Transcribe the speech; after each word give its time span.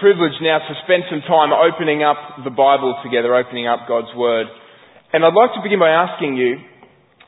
privilege 0.00 0.34
now 0.42 0.58
to 0.58 0.74
spend 0.84 1.04
some 1.10 1.20
time 1.26 1.50
opening 1.52 2.02
up 2.02 2.44
the 2.44 2.50
Bible 2.50 2.96
together, 3.02 3.34
opening 3.34 3.66
up 3.66 3.86
God's 3.88 4.14
Word. 4.16 4.46
And 5.12 5.24
I'd 5.24 5.34
like 5.34 5.54
to 5.54 5.62
begin 5.62 5.78
by 5.78 5.90
asking 5.90 6.36
you 6.36 6.58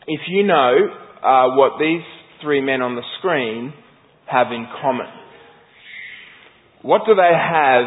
if 0.06 0.20
you 0.28 0.42
know 0.42 0.74
uh, 1.22 1.56
what 1.56 1.78
these 1.78 2.02
three 2.42 2.60
men 2.60 2.82
on 2.82 2.96
the 2.96 3.02
screen 3.18 3.72
have 4.26 4.48
in 4.52 4.66
common. 4.80 5.06
What 6.82 7.02
do 7.06 7.14
they 7.14 7.34
have 7.34 7.86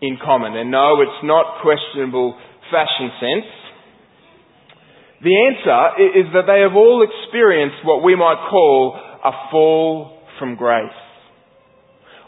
in 0.00 0.18
common? 0.22 0.56
And 0.56 0.70
no, 0.70 1.00
it's 1.00 1.24
not 1.24 1.62
questionable 1.62 2.36
fashion 2.70 3.10
sense. 3.20 3.48
The 5.22 5.36
answer 5.48 5.80
is 6.20 6.26
that 6.32 6.44
they 6.46 6.60
have 6.60 6.76
all 6.76 7.04
experienced 7.04 7.84
what 7.84 8.04
we 8.04 8.16
might 8.16 8.48
call 8.50 8.96
a 9.24 9.32
fall 9.50 10.20
from 10.38 10.56
grace. 10.56 10.92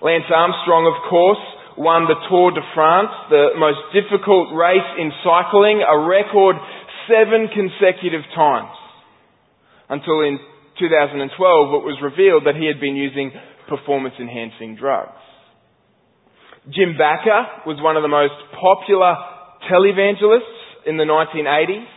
Lance 0.00 0.24
Armstrong, 0.32 0.86
of 0.86 1.10
course, 1.10 1.42
won 1.78 2.10
the 2.10 2.18
Tour 2.26 2.50
de 2.50 2.64
France, 2.74 3.14
the 3.30 3.54
most 3.54 3.78
difficult 3.94 4.50
race 4.52 4.90
in 4.98 5.14
cycling, 5.22 5.80
a 5.86 5.96
record 5.96 6.58
seven 7.06 7.48
consecutive 7.48 8.26
times. 8.34 8.74
Until 9.88 10.20
in 10.26 10.42
2012 10.76 11.30
it 11.30 11.84
was 11.86 11.96
revealed 12.02 12.44
that 12.44 12.58
he 12.58 12.66
had 12.66 12.82
been 12.82 12.94
using 12.94 13.32
performance 13.70 14.14
enhancing 14.20 14.76
drugs. 14.76 15.16
Jim 16.68 16.98
Bakker 17.00 17.64
was 17.64 17.80
one 17.80 17.96
of 17.96 18.02
the 18.02 18.12
most 18.12 18.36
popular 18.60 19.16
televangelists 19.70 20.84
in 20.84 20.98
the 20.98 21.08
1980s. 21.08 21.88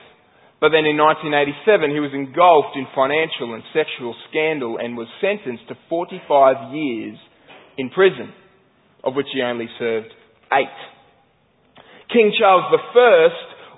But 0.61 0.69
then 0.69 0.85
in 0.85 0.95
1987 0.95 1.89
he 1.89 1.99
was 1.99 2.13
engulfed 2.13 2.77
in 2.77 2.85
financial 2.93 3.57
and 3.57 3.65
sexual 3.73 4.13
scandal 4.29 4.77
and 4.77 4.95
was 4.95 5.09
sentenced 5.17 5.67
to 5.67 5.75
45 5.89 6.71
years 6.71 7.17
in 7.81 7.89
prison, 7.89 8.29
of 9.03 9.15
which 9.15 9.27
he 9.33 9.41
only 9.41 9.69
served 9.79 10.11
eight. 10.53 10.79
King 12.11 12.33
Charles 12.37 12.65
I 12.69 13.27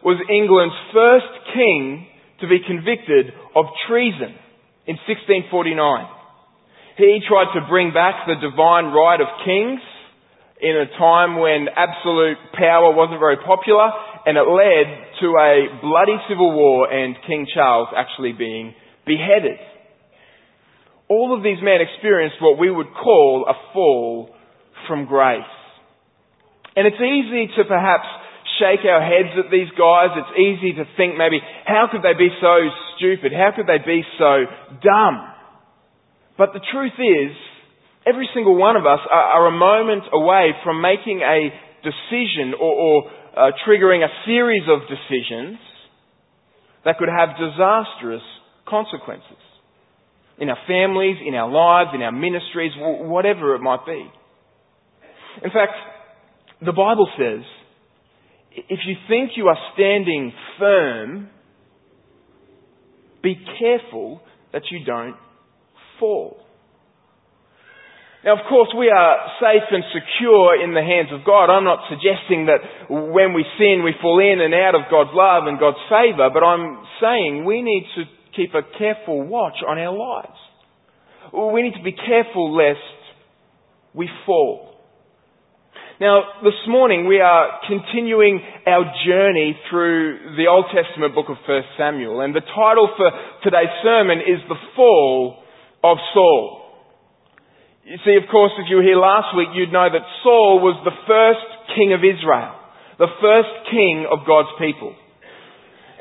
was 0.04 0.20
England's 0.28 0.76
first 0.92 1.32
king 1.54 2.08
to 2.42 2.48
be 2.48 2.60
convicted 2.66 3.32
of 3.56 3.66
treason 3.88 4.36
in 4.86 5.00
1649. 5.08 5.78
He 6.98 7.22
tried 7.28 7.54
to 7.56 7.66
bring 7.70 7.94
back 7.94 8.28
the 8.28 8.36
divine 8.36 8.92
right 8.92 9.22
of 9.22 9.28
kings 9.46 9.82
in 10.60 10.76
a 10.76 10.88
time 10.98 11.40
when 11.40 11.68
absolute 11.72 12.38
power 12.54 12.92
wasn't 12.92 13.20
very 13.20 13.38
popular, 13.38 13.90
and 14.26 14.38
it 14.38 14.48
led 14.48 14.88
to 15.22 15.28
a 15.40 15.80
bloody 15.82 16.18
civil 16.28 16.52
war 16.52 16.92
and 16.92 17.16
King 17.28 17.48
Charles 17.54 17.90
actually 17.96 18.34
being 18.34 18.74
beheaded 19.06 19.60
all 21.14 21.36
of 21.36 21.44
these 21.44 21.62
men 21.62 21.78
experienced 21.82 22.38
what 22.42 22.58
we 22.58 22.72
would 22.72 22.90
call 22.94 23.46
a 23.48 23.54
fall 23.74 24.34
from 24.88 25.06
grace. 25.06 25.42
And 26.76 26.88
it's 26.88 27.02
easy 27.02 27.48
to 27.58 27.64
perhaps 27.66 28.08
shake 28.60 28.86
our 28.86 29.02
heads 29.02 29.34
at 29.38 29.52
these 29.52 29.70
guys. 29.78 30.14
It's 30.18 30.36
easy 30.38 30.74
to 30.78 30.86
think 30.98 31.18
maybe, 31.18 31.40
how 31.66 31.88
could 31.92 32.02
they 32.02 32.18
be 32.18 32.30
so 32.42 32.56
stupid? 32.96 33.32
How 33.34 33.52
could 33.56 33.68
they 33.68 33.82
be 33.84 34.04
so 34.18 34.46
dumb? 34.82 35.30
But 36.38 36.54
the 36.54 36.62
truth 36.72 36.98
is, 36.98 37.36
every 38.06 38.30
single 38.34 38.56
one 38.56 38.76
of 38.76 38.86
us 38.86 39.00
are, 39.10 39.48
a 39.48 39.52
moment 39.52 40.04
away 40.12 40.52
from 40.64 40.82
making 40.82 41.22
a 41.22 41.50
decision 41.84 42.54
or, 42.60 42.74
or 42.74 43.12
uh, 43.38 43.52
triggering 43.68 44.04
a 44.04 44.12
series 44.26 44.64
of 44.68 44.82
decisions 44.90 45.58
that 46.86 46.98
could 46.98 47.10
have 47.10 47.38
disastrous 47.38 48.24
consequences 48.68 49.42
in 50.38 50.50
our 50.50 50.58
families, 50.68 51.18
in 51.26 51.36
our 51.36 51.50
lives, 51.50 51.92
in 51.94 52.02
our 52.02 52.12
ministries, 52.12 52.72
whatever 52.78 53.56
it 53.56 53.62
might 53.62 53.86
be. 53.86 54.10
In 55.42 55.50
fact, 55.50 55.74
the 56.62 56.72
Bible 56.72 57.08
says, 57.18 57.42
if 58.52 58.80
you 58.86 58.96
think 59.08 59.32
you 59.36 59.48
are 59.48 59.58
standing 59.74 60.32
firm, 60.60 61.30
be 63.24 63.36
careful 63.60 64.22
that 64.52 64.64
you 64.70 64.86
don't 64.86 65.16
fall. 66.00 66.38
Now, 68.24 68.40
of 68.40 68.46
course, 68.48 68.70
we 68.78 68.90
are 68.90 69.18
safe 69.42 69.68
and 69.72 69.84
secure 69.92 70.64
in 70.64 70.74
the 70.74 70.82
hands 70.82 71.10
of 71.12 71.26
God. 71.26 71.50
I'm 71.52 71.66
not 71.66 71.80
suggesting 71.90 72.48
that 72.48 72.64
when 72.90 73.34
we 73.34 73.44
sin, 73.58 73.82
we 73.84 73.92
fall 74.02 74.20
in 74.20 74.40
and 74.40 74.54
out 74.54 74.76
of 74.76 74.88
God's 74.90 75.10
love 75.14 75.44
and 75.48 75.60
God's 75.60 75.82
favour, 75.90 76.30
but 76.32 76.44
I'm 76.44 76.86
saying 77.02 77.44
we 77.44 77.62
need 77.62 77.86
to 77.96 78.04
keep 78.36 78.54
a 78.54 78.62
careful 78.78 79.28
watch 79.28 79.58
on 79.68 79.78
our 79.78 79.92
lives. 79.92 80.40
We 81.34 81.64
need 81.64 81.74
to 81.74 81.84
be 81.84 81.92
careful 81.92 82.56
lest 82.56 82.80
we 83.94 84.08
fall. 84.26 84.73
Now, 86.04 86.44
this 86.44 86.60
morning 86.68 87.08
we 87.08 87.24
are 87.24 87.64
continuing 87.64 88.44
our 88.68 88.84
journey 89.08 89.56
through 89.72 90.36
the 90.36 90.52
Old 90.52 90.66
Testament 90.68 91.16
book 91.16 91.32
of 91.32 91.40
1 91.48 91.64
Samuel, 91.80 92.20
and 92.20 92.36
the 92.36 92.44
title 92.44 92.92
for 93.00 93.08
today's 93.40 93.72
sermon 93.80 94.20
is 94.20 94.44
The 94.52 94.60
Fall 94.76 95.40
of 95.82 95.96
Saul. 96.14 96.60
You 97.86 97.96
see, 98.04 98.20
of 98.20 98.28
course, 98.30 98.52
if 98.60 98.68
you 98.68 98.84
were 98.84 98.84
here 98.84 99.00
last 99.00 99.32
week, 99.32 99.56
you'd 99.56 99.72
know 99.72 99.88
that 99.88 100.04
Saul 100.28 100.60
was 100.60 100.76
the 100.84 100.92
first 101.08 101.72
king 101.72 101.96
of 101.96 102.04
Israel, 102.04 102.52
the 103.00 103.08
first 103.24 103.72
king 103.72 104.04
of 104.04 104.28
God's 104.28 104.52
people. 104.60 104.92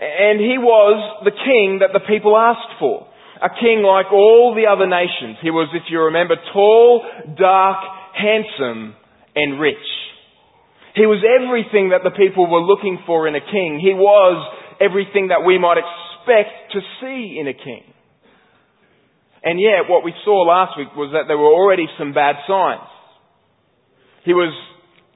And 0.02 0.42
he 0.42 0.58
was 0.58 0.98
the 1.22 1.30
king 1.46 1.78
that 1.78 1.94
the 1.94 2.02
people 2.02 2.34
asked 2.34 2.74
for. 2.82 3.06
A 3.38 3.54
king 3.54 3.86
like 3.86 4.10
all 4.10 4.50
the 4.58 4.66
other 4.66 4.90
nations. 4.90 5.38
He 5.46 5.54
was, 5.54 5.70
if 5.78 5.86
you 5.94 6.10
remember, 6.10 6.34
tall, 6.50 7.06
dark, 7.38 7.78
handsome, 8.18 8.98
and 9.34 9.60
rich. 9.60 9.76
He 10.94 11.06
was 11.06 11.24
everything 11.24 11.90
that 11.90 12.04
the 12.04 12.12
people 12.12 12.50
were 12.50 12.60
looking 12.60 12.98
for 13.06 13.26
in 13.26 13.34
a 13.34 13.40
king. 13.40 13.80
He 13.80 13.94
was 13.94 14.36
everything 14.80 15.28
that 15.28 15.40
we 15.44 15.58
might 15.58 15.80
expect 15.80 16.72
to 16.72 16.80
see 17.00 17.38
in 17.40 17.48
a 17.48 17.56
king. 17.56 17.84
And 19.42 19.58
yet, 19.58 19.88
what 19.88 20.04
we 20.04 20.12
saw 20.24 20.44
last 20.44 20.78
week 20.78 20.94
was 20.94 21.10
that 21.14 21.26
there 21.26 21.38
were 21.38 21.50
already 21.50 21.86
some 21.98 22.12
bad 22.12 22.36
signs. 22.46 22.86
He 24.24 24.34
was 24.34 24.54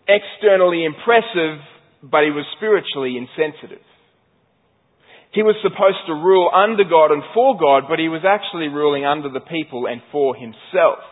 externally 0.08 0.84
impressive, 0.84 1.62
but 2.02 2.24
he 2.24 2.32
was 2.32 2.44
spiritually 2.56 3.20
insensitive. 3.20 3.84
He 5.30 5.42
was 5.42 5.54
supposed 5.62 6.00
to 6.08 6.14
rule 6.14 6.50
under 6.50 6.82
God 6.88 7.12
and 7.12 7.22
for 7.34 7.60
God, 7.60 7.84
but 7.88 7.98
he 7.98 8.08
was 8.08 8.24
actually 8.24 8.68
ruling 8.68 9.04
under 9.04 9.28
the 9.28 9.44
people 9.44 9.86
and 9.86 10.00
for 10.10 10.34
himself, 10.34 11.04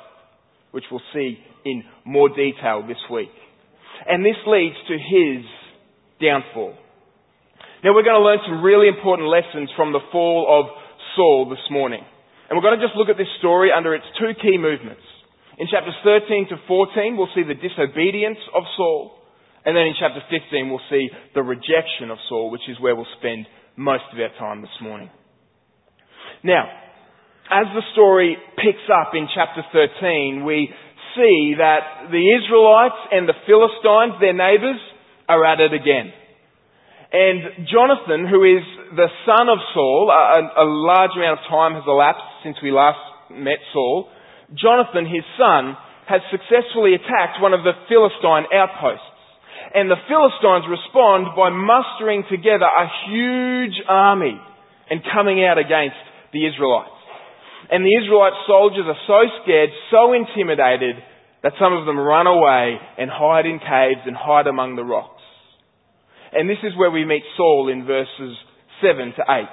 which 0.73 0.85
we'll 0.91 1.05
see 1.13 1.39
in 1.65 1.83
more 2.05 2.29
detail 2.29 2.85
this 2.87 3.01
week. 3.11 3.33
And 4.07 4.25
this 4.25 4.37
leads 4.47 4.77
to 4.89 4.95
his 4.95 5.45
downfall. 6.21 6.75
Now 7.83 7.95
we're 7.95 8.05
going 8.05 8.21
to 8.21 8.25
learn 8.25 8.41
some 8.47 8.63
really 8.63 8.89
important 8.89 9.29
lessons 9.29 9.71
from 9.77 9.93
the 9.93 10.01
fall 10.13 10.49
of 10.49 10.73
Saul 11.17 11.49
this 11.49 11.65
morning. 11.71 12.05
And 12.49 12.57
we're 12.57 12.65
going 12.65 12.79
to 12.79 12.85
just 12.85 12.97
look 12.97 13.09
at 13.09 13.17
this 13.17 13.31
story 13.39 13.71
under 13.75 13.95
its 13.95 14.05
two 14.19 14.33
key 14.41 14.59
movements. 14.59 15.05
In 15.57 15.69
chapters 15.71 15.95
13 16.03 16.49
to 16.51 16.57
14, 16.67 17.17
we'll 17.17 17.33
see 17.35 17.47
the 17.47 17.57
disobedience 17.57 18.41
of 18.55 18.65
Saul. 18.77 19.17
And 19.65 19.77
then 19.77 19.89
in 19.89 19.95
chapter 19.99 20.21
15, 20.29 20.69
we'll 20.69 20.85
see 20.91 21.09
the 21.35 21.43
rejection 21.43 22.11
of 22.11 22.19
Saul, 22.29 22.51
which 22.51 22.69
is 22.69 22.77
where 22.81 22.95
we'll 22.95 23.09
spend 23.19 23.47
most 23.77 24.05
of 24.13 24.19
our 24.19 24.33
time 24.39 24.61
this 24.61 24.77
morning. 24.83 25.11
Now, 26.43 26.69
as 27.51 27.67
the 27.73 27.83
story 27.93 28.37
picks 28.57 28.85
up 28.93 29.13
in 29.15 29.29
chapter 29.35 29.63
13, 29.73 30.45
we 30.45 30.69
see 31.17 31.55
that 31.59 32.11
the 32.11 32.25
Israelites 32.39 33.01
and 33.11 33.29
the 33.29 33.39
Philistines, 33.47 34.21
their 34.21 34.37
neighbours, 34.37 34.81
are 35.29 35.45
at 35.45 35.61
it 35.61 35.73
again. 35.73 36.13
And 37.15 37.67
Jonathan, 37.71 38.27
who 38.27 38.43
is 38.43 38.67
the 38.91 39.07
son 39.23 39.47
of 39.49 39.59
Saul, 39.73 40.11
a, 40.11 40.63
a, 40.63 40.67
large 40.67 41.15
amount 41.15 41.39
of 41.39 41.47
time 41.47 41.79
has 41.79 41.87
elapsed 41.87 42.27
since 42.43 42.59
we 42.59 42.75
last 42.75 42.99
met 43.31 43.63
Saul. 43.73 44.11
Jonathan, 44.51 45.07
his 45.07 45.23
son, 45.39 45.79
has 46.11 46.21
successfully 46.35 46.99
attacked 46.99 47.41
one 47.41 47.55
of 47.55 47.63
the 47.63 47.73
Philistine 47.89 48.51
outposts. 48.51 49.07
And 49.75 49.91
the 49.91 50.03
Philistines 50.11 50.67
respond 50.67 51.35
by 51.39 51.51
mustering 51.51 52.25
together 52.31 52.67
a 52.67 52.87
huge 53.07 53.79
army 53.89 54.39
and 54.91 55.01
coming 55.15 55.43
out 55.45 55.59
against 55.59 55.99
the 56.33 56.47
Israelites. 56.47 56.94
And 57.71 57.85
the 57.85 57.97
Israelite 58.03 58.37
soldiers 58.47 58.85
are 58.87 59.03
so 59.07 59.21
scared, 59.43 59.71
so 59.91 60.13
intimidated, 60.13 60.97
that 61.43 61.53
some 61.61 61.73
of 61.73 61.87
them 61.87 61.99
run 61.99 62.27
away 62.27 62.77
and 62.99 63.11
hide 63.11 63.47
in 63.47 63.59
caves 63.59 64.05
and 64.07 64.17
hide 64.17 64.47
among 64.47 64.77
the 64.77 64.85
rocks. 64.85 65.23
And 66.33 66.49
this 66.49 66.59
is 66.65 66.77
where 66.77 66.91
we 66.91 67.05
meet 67.05 67.23
Saul 67.37 67.71
in 67.71 67.87
verses 67.87 68.37
7 68.83 69.13
to 69.17 69.23
8. 69.29 69.45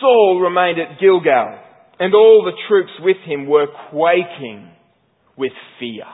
Saul 0.00 0.40
remained 0.40 0.78
at 0.78 1.00
Gilgal, 1.00 1.58
and 1.98 2.14
all 2.14 2.44
the 2.44 2.56
troops 2.68 2.92
with 3.00 3.16
him 3.24 3.46
were 3.46 3.66
quaking 3.90 4.70
with 5.36 5.52
fear. 5.78 6.04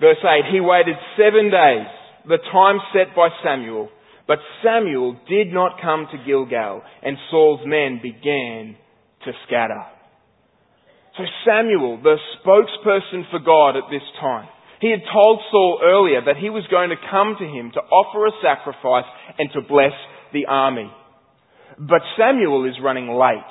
Verse 0.00 0.18
8, 0.22 0.52
he 0.52 0.60
waited 0.60 0.96
seven 1.16 1.50
days, 1.50 1.86
the 2.26 2.38
time 2.52 2.78
set 2.92 3.14
by 3.14 3.28
Samuel. 3.44 3.88
But 4.26 4.38
Samuel 4.64 5.16
did 5.28 5.52
not 5.52 5.80
come 5.82 6.06
to 6.10 6.24
Gilgal, 6.24 6.82
and 7.02 7.16
Saul's 7.30 7.60
men 7.66 8.00
began 8.02 8.76
to 9.24 9.32
scatter. 9.46 9.84
So 11.16 11.24
Samuel, 11.46 12.00
the 12.02 12.16
spokesperson 12.40 13.30
for 13.30 13.38
God 13.38 13.76
at 13.76 13.90
this 13.90 14.02
time, 14.20 14.48
He 14.80 14.90
had 14.90 15.00
told 15.12 15.40
Saul 15.50 15.80
earlier 15.82 16.20
that 16.26 16.36
he 16.36 16.50
was 16.50 16.64
going 16.70 16.90
to 16.90 17.08
come 17.10 17.36
to 17.38 17.44
him 17.44 17.70
to 17.72 17.80
offer 17.80 18.26
a 18.26 18.36
sacrifice 18.42 19.08
and 19.38 19.48
to 19.54 19.62
bless 19.62 19.96
the 20.32 20.46
army. 20.46 20.90
But 21.78 22.02
Samuel 22.18 22.66
is 22.68 22.74
running 22.82 23.08
late. 23.08 23.48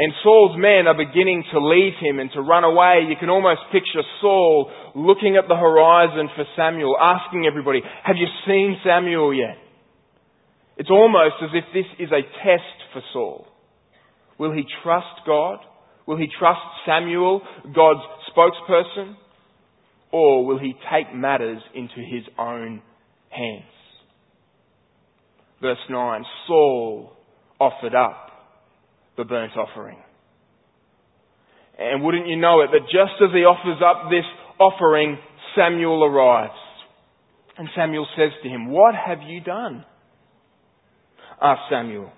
And 0.00 0.14
Saul's 0.24 0.56
men 0.56 0.88
are 0.88 0.96
beginning 0.96 1.44
to 1.52 1.60
leave 1.60 1.92
him 2.00 2.20
and 2.20 2.32
to 2.32 2.40
run 2.40 2.64
away. 2.64 3.04
You 3.06 3.16
can 3.20 3.28
almost 3.28 3.60
picture 3.70 4.00
Saul 4.22 4.72
looking 4.94 5.36
at 5.36 5.46
the 5.46 5.56
horizon 5.56 6.30
for 6.34 6.46
Samuel, 6.56 6.96
asking 6.98 7.44
everybody, 7.44 7.82
have 8.02 8.16
you 8.16 8.26
seen 8.46 8.78
Samuel 8.82 9.34
yet? 9.34 9.58
It's 10.78 10.88
almost 10.88 11.34
as 11.42 11.50
if 11.52 11.64
this 11.74 11.84
is 11.98 12.10
a 12.12 12.22
test 12.42 12.78
for 12.94 13.02
Saul. 13.12 13.46
Will 14.38 14.52
he 14.52 14.64
trust 14.82 15.20
God? 15.26 15.58
Will 16.06 16.16
he 16.16 16.28
trust 16.38 16.62
Samuel, 16.86 17.42
God's 17.64 18.00
spokesperson? 18.34 19.16
Or 20.10 20.46
will 20.46 20.58
he 20.58 20.72
take 20.90 21.14
matters 21.14 21.60
into 21.74 21.96
his 21.96 22.24
own 22.38 22.80
hands? 23.28 23.64
Verse 25.60 25.84
9, 25.90 26.24
Saul 26.46 27.12
offered 27.60 27.94
up 27.94 28.29
the 29.16 29.24
burnt 29.24 29.56
offering. 29.56 29.98
And 31.78 32.04
wouldn't 32.04 32.28
you 32.28 32.36
know 32.36 32.60
it, 32.60 32.70
that 32.72 32.84
just 32.92 33.16
as 33.22 33.30
he 33.32 33.40
offers 33.40 33.80
up 33.80 34.10
this 34.10 34.26
offering, 34.58 35.18
Samuel 35.56 36.04
arrives. 36.04 36.60
And 37.56 37.68
Samuel 37.74 38.06
says 38.16 38.32
to 38.42 38.48
him, 38.48 38.70
What 38.70 38.94
have 38.94 39.18
you 39.26 39.40
done? 39.40 39.84
asked 41.40 41.70
Samuel. 41.70 42.12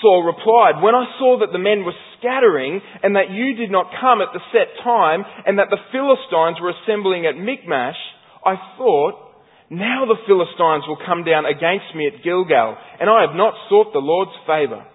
Saul 0.00 0.22
replied, 0.22 0.82
When 0.82 0.94
I 0.94 1.06
saw 1.18 1.38
that 1.40 1.52
the 1.52 1.62
men 1.62 1.84
were 1.84 1.94
scattering, 2.18 2.80
and 3.02 3.16
that 3.16 3.30
you 3.30 3.54
did 3.54 3.70
not 3.70 3.90
come 4.00 4.22
at 4.22 4.30
the 4.32 4.42
set 4.54 4.70
time, 4.82 5.24
and 5.46 5.58
that 5.58 5.70
the 5.70 5.82
Philistines 5.90 6.62
were 6.62 6.74
assembling 6.74 7.26
at 7.26 7.38
Michmash, 7.38 7.98
I 8.44 8.54
thought, 8.78 9.18
Now 9.70 10.06
the 10.06 10.22
Philistines 10.26 10.86
will 10.86 10.98
come 11.06 11.24
down 11.24 11.46
against 11.46 11.90
me 11.94 12.06
at 12.06 12.22
Gilgal, 12.22 12.76
and 13.00 13.10
I 13.10 13.22
have 13.22 13.34
not 13.34 13.54
sought 13.68 13.92
the 13.92 14.02
Lord's 14.02 14.34
favour. 14.46 14.86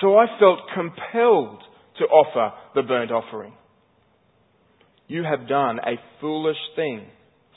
So 0.00 0.16
I 0.16 0.26
felt 0.38 0.60
compelled 0.74 1.62
to 1.98 2.04
offer 2.04 2.54
the 2.74 2.82
burnt 2.82 3.10
offering. 3.10 3.54
You 5.08 5.22
have 5.22 5.48
done 5.48 5.78
a 5.78 5.96
foolish 6.20 6.56
thing, 6.74 7.06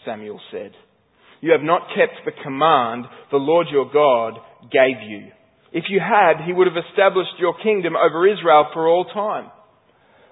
Samuel 0.06 0.40
said. 0.52 0.72
You 1.42 1.52
have 1.52 1.62
not 1.62 1.88
kept 1.96 2.26
the 2.26 2.44
command 2.44 3.06
the 3.32 3.38
Lord 3.38 3.68
your 3.72 3.90
God 3.92 4.40
gave 4.72 5.02
you. 5.08 5.32
If 5.72 5.86
you 5.90 6.00
had, 6.00 6.46
he 6.46 6.54
would 6.54 6.68
have 6.68 6.84
established 6.90 7.40
your 7.40 7.56
kingdom 7.62 7.94
over 7.96 8.28
Israel 8.28 8.68
for 8.74 8.88
all 8.88 9.06
time. 9.06 9.52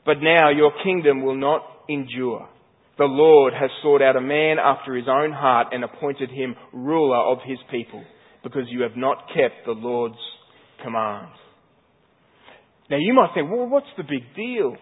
But 0.05 0.21
now 0.21 0.49
your 0.49 0.71
kingdom 0.83 1.23
will 1.23 1.35
not 1.35 1.63
endure. 1.89 2.47
The 2.97 3.05
Lord 3.05 3.53
has 3.53 3.69
sought 3.83 4.01
out 4.01 4.15
a 4.15 4.21
man 4.21 4.57
after 4.57 4.95
his 4.95 5.07
own 5.07 5.31
heart 5.31 5.67
and 5.71 5.83
appointed 5.83 6.29
him 6.31 6.55
ruler 6.73 7.17
of 7.17 7.39
his 7.45 7.59
people, 7.69 8.03
because 8.43 8.63
you 8.69 8.81
have 8.81 8.95
not 8.95 9.27
kept 9.27 9.65
the 9.65 9.73
Lord's 9.73 10.15
command. 10.83 11.29
Now 12.89 12.97
you 12.99 13.13
might 13.13 13.31
think, 13.33 13.51
well, 13.51 13.67
what's 13.67 13.91
the 13.97 14.03
big 14.03 14.23
deal? 14.35 14.75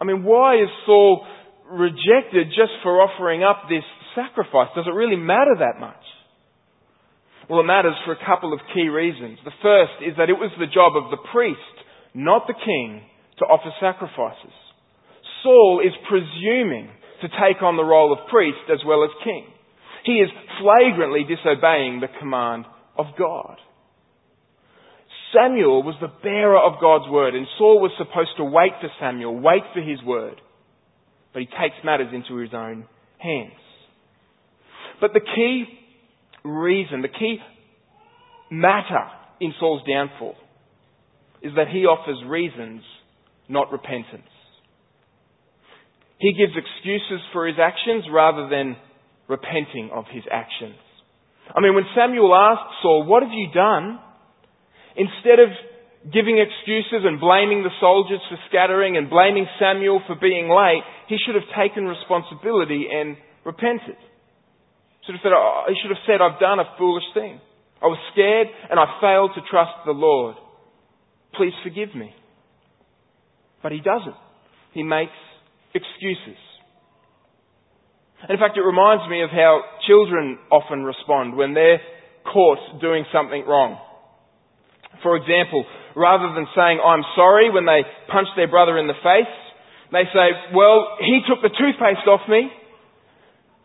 I 0.00 0.04
mean, 0.04 0.24
why 0.24 0.56
is 0.56 0.68
Saul 0.86 1.26
rejected 1.70 2.48
just 2.48 2.72
for 2.82 3.00
offering 3.00 3.44
up 3.44 3.68
this 3.68 3.84
sacrifice? 4.14 4.68
Does 4.74 4.86
it 4.86 4.94
really 4.94 5.16
matter 5.16 5.54
that 5.58 5.78
much? 5.78 6.02
Well, 7.48 7.60
it 7.60 7.68
matters 7.68 7.94
for 8.04 8.12
a 8.12 8.26
couple 8.26 8.52
of 8.52 8.60
key 8.72 8.88
reasons. 8.88 9.38
The 9.44 9.56
first 9.62 9.92
is 10.00 10.16
that 10.16 10.30
it 10.30 10.38
was 10.38 10.50
the 10.58 10.72
job 10.72 10.96
of 10.96 11.10
the 11.10 11.20
priest, 11.32 11.76
not 12.14 12.46
the 12.46 12.54
king, 12.54 13.02
to 13.38 13.44
offer 13.44 13.70
sacrifices. 13.80 14.54
Saul 15.42 15.82
is 15.84 15.92
presuming 16.08 16.88
to 17.20 17.28
take 17.28 17.62
on 17.62 17.76
the 17.76 17.84
role 17.84 18.12
of 18.12 18.30
priest 18.30 18.70
as 18.72 18.78
well 18.86 19.04
as 19.04 19.10
king. 19.24 19.46
He 20.04 20.18
is 20.18 20.30
flagrantly 20.60 21.24
disobeying 21.26 22.00
the 22.00 22.12
command 22.18 22.64
of 22.96 23.06
God. 23.18 23.56
Samuel 25.34 25.82
was 25.82 25.94
the 26.00 26.12
bearer 26.22 26.58
of 26.58 26.80
God's 26.80 27.10
word, 27.10 27.34
and 27.34 27.46
Saul 27.58 27.80
was 27.80 27.92
supposed 27.96 28.36
to 28.36 28.44
wait 28.44 28.72
for 28.80 28.88
Samuel, 29.00 29.38
wait 29.38 29.62
for 29.72 29.80
his 29.80 30.02
word. 30.02 30.40
But 31.32 31.40
he 31.40 31.46
takes 31.46 31.76
matters 31.84 32.12
into 32.12 32.36
his 32.36 32.52
own 32.52 32.86
hands. 33.18 33.52
But 35.00 35.12
the 35.14 35.20
key 35.20 35.64
reason, 36.44 37.02
the 37.02 37.08
key 37.08 37.38
matter 38.50 39.08
in 39.40 39.54
Saul's 39.58 39.82
downfall 39.88 40.36
is 41.42 41.52
that 41.56 41.68
he 41.68 41.86
offers 41.86 42.22
reasons, 42.26 42.82
not 43.48 43.72
repentance. 43.72 44.28
He 46.18 46.32
gives 46.32 46.52
excuses 46.54 47.20
for 47.32 47.46
his 47.46 47.56
actions 47.60 48.04
rather 48.12 48.48
than 48.48 48.76
repenting 49.28 49.90
of 49.92 50.04
his 50.12 50.22
actions. 50.30 50.78
I 51.54 51.60
mean, 51.60 51.74
when 51.74 51.84
Samuel 51.96 52.34
asked 52.34 52.78
Saul, 52.82 53.04
What 53.04 53.22
have 53.24 53.32
you 53.32 53.48
done? 53.52 53.98
Instead 54.96 55.40
of 55.40 55.50
giving 56.10 56.42
excuses 56.42 57.06
and 57.06 57.20
blaming 57.20 57.62
the 57.62 57.72
soldiers 57.78 58.20
for 58.28 58.36
scattering 58.48 58.96
and 58.96 59.08
blaming 59.08 59.46
Samuel 59.58 60.02
for 60.06 60.16
being 60.16 60.50
late, 60.50 60.82
he 61.08 61.16
should 61.24 61.36
have 61.36 61.46
taken 61.54 61.86
responsibility 61.86 62.88
and 62.90 63.16
repented. 63.44 63.96
Should 65.06 65.14
have 65.14 65.22
said, 65.22 65.32
oh, 65.34 65.64
he 65.68 65.74
should 65.80 65.90
have 65.90 66.04
said, 66.06 66.18
I've 66.20 66.40
done 66.40 66.58
a 66.58 66.66
foolish 66.78 67.06
thing. 67.14 67.40
I 67.82 67.86
was 67.86 67.98
scared 68.12 68.46
and 68.70 68.78
I 68.78 68.86
failed 69.00 69.32
to 69.34 69.42
trust 69.50 69.74
the 69.86 69.92
Lord. 69.92 70.36
Please 71.34 71.54
forgive 71.62 71.94
me. 71.94 72.14
But 73.62 73.72
he 73.72 73.78
doesn't. 73.78 74.18
He 74.74 74.82
makes 74.82 75.14
excuses. 75.74 76.38
In 78.28 78.38
fact, 78.38 78.56
it 78.56 78.62
reminds 78.62 79.08
me 79.10 79.22
of 79.22 79.30
how 79.30 79.62
children 79.86 80.38
often 80.50 80.84
respond 80.84 81.36
when 81.36 81.54
they're 81.54 81.80
caught 82.24 82.80
doing 82.80 83.04
something 83.12 83.44
wrong. 83.46 83.78
For 85.00 85.16
example, 85.16 85.64
rather 85.96 86.34
than 86.34 86.46
saying, 86.54 86.78
I'm 86.84 87.02
sorry 87.16 87.50
when 87.50 87.66
they 87.66 87.82
punch 88.12 88.28
their 88.36 88.48
brother 88.48 88.78
in 88.78 88.86
the 88.86 88.98
face, 89.02 89.34
they 89.90 90.04
say, 90.12 90.54
well, 90.54 90.96
he 91.00 91.20
took 91.28 91.42
the 91.42 91.50
toothpaste 91.50 92.06
off 92.08 92.28
me. 92.28 92.50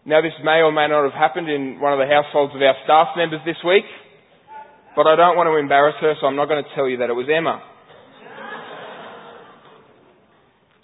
Now 0.06 0.22
this 0.22 0.36
may 0.44 0.64
or 0.64 0.72
may 0.72 0.88
not 0.88 1.04
have 1.04 1.14
happened 1.14 1.50
in 1.50 1.80
one 1.80 1.92
of 1.92 2.00
the 2.00 2.08
households 2.08 2.56
of 2.56 2.62
our 2.62 2.76
staff 2.86 3.16
members 3.16 3.42
this 3.46 3.60
week, 3.66 3.86
but 4.96 5.06
I 5.06 5.16
don't 5.16 5.36
want 5.36 5.48
to 5.48 5.56
embarrass 5.60 5.96
her, 6.00 6.16
so 6.20 6.28
I'm 6.28 6.36
not 6.36 6.48
going 6.48 6.64
to 6.64 6.70
tell 6.76 6.88
you 6.88 6.98
that 7.04 7.10
it 7.10 7.14
was 7.14 7.28
Emma. 7.28 7.62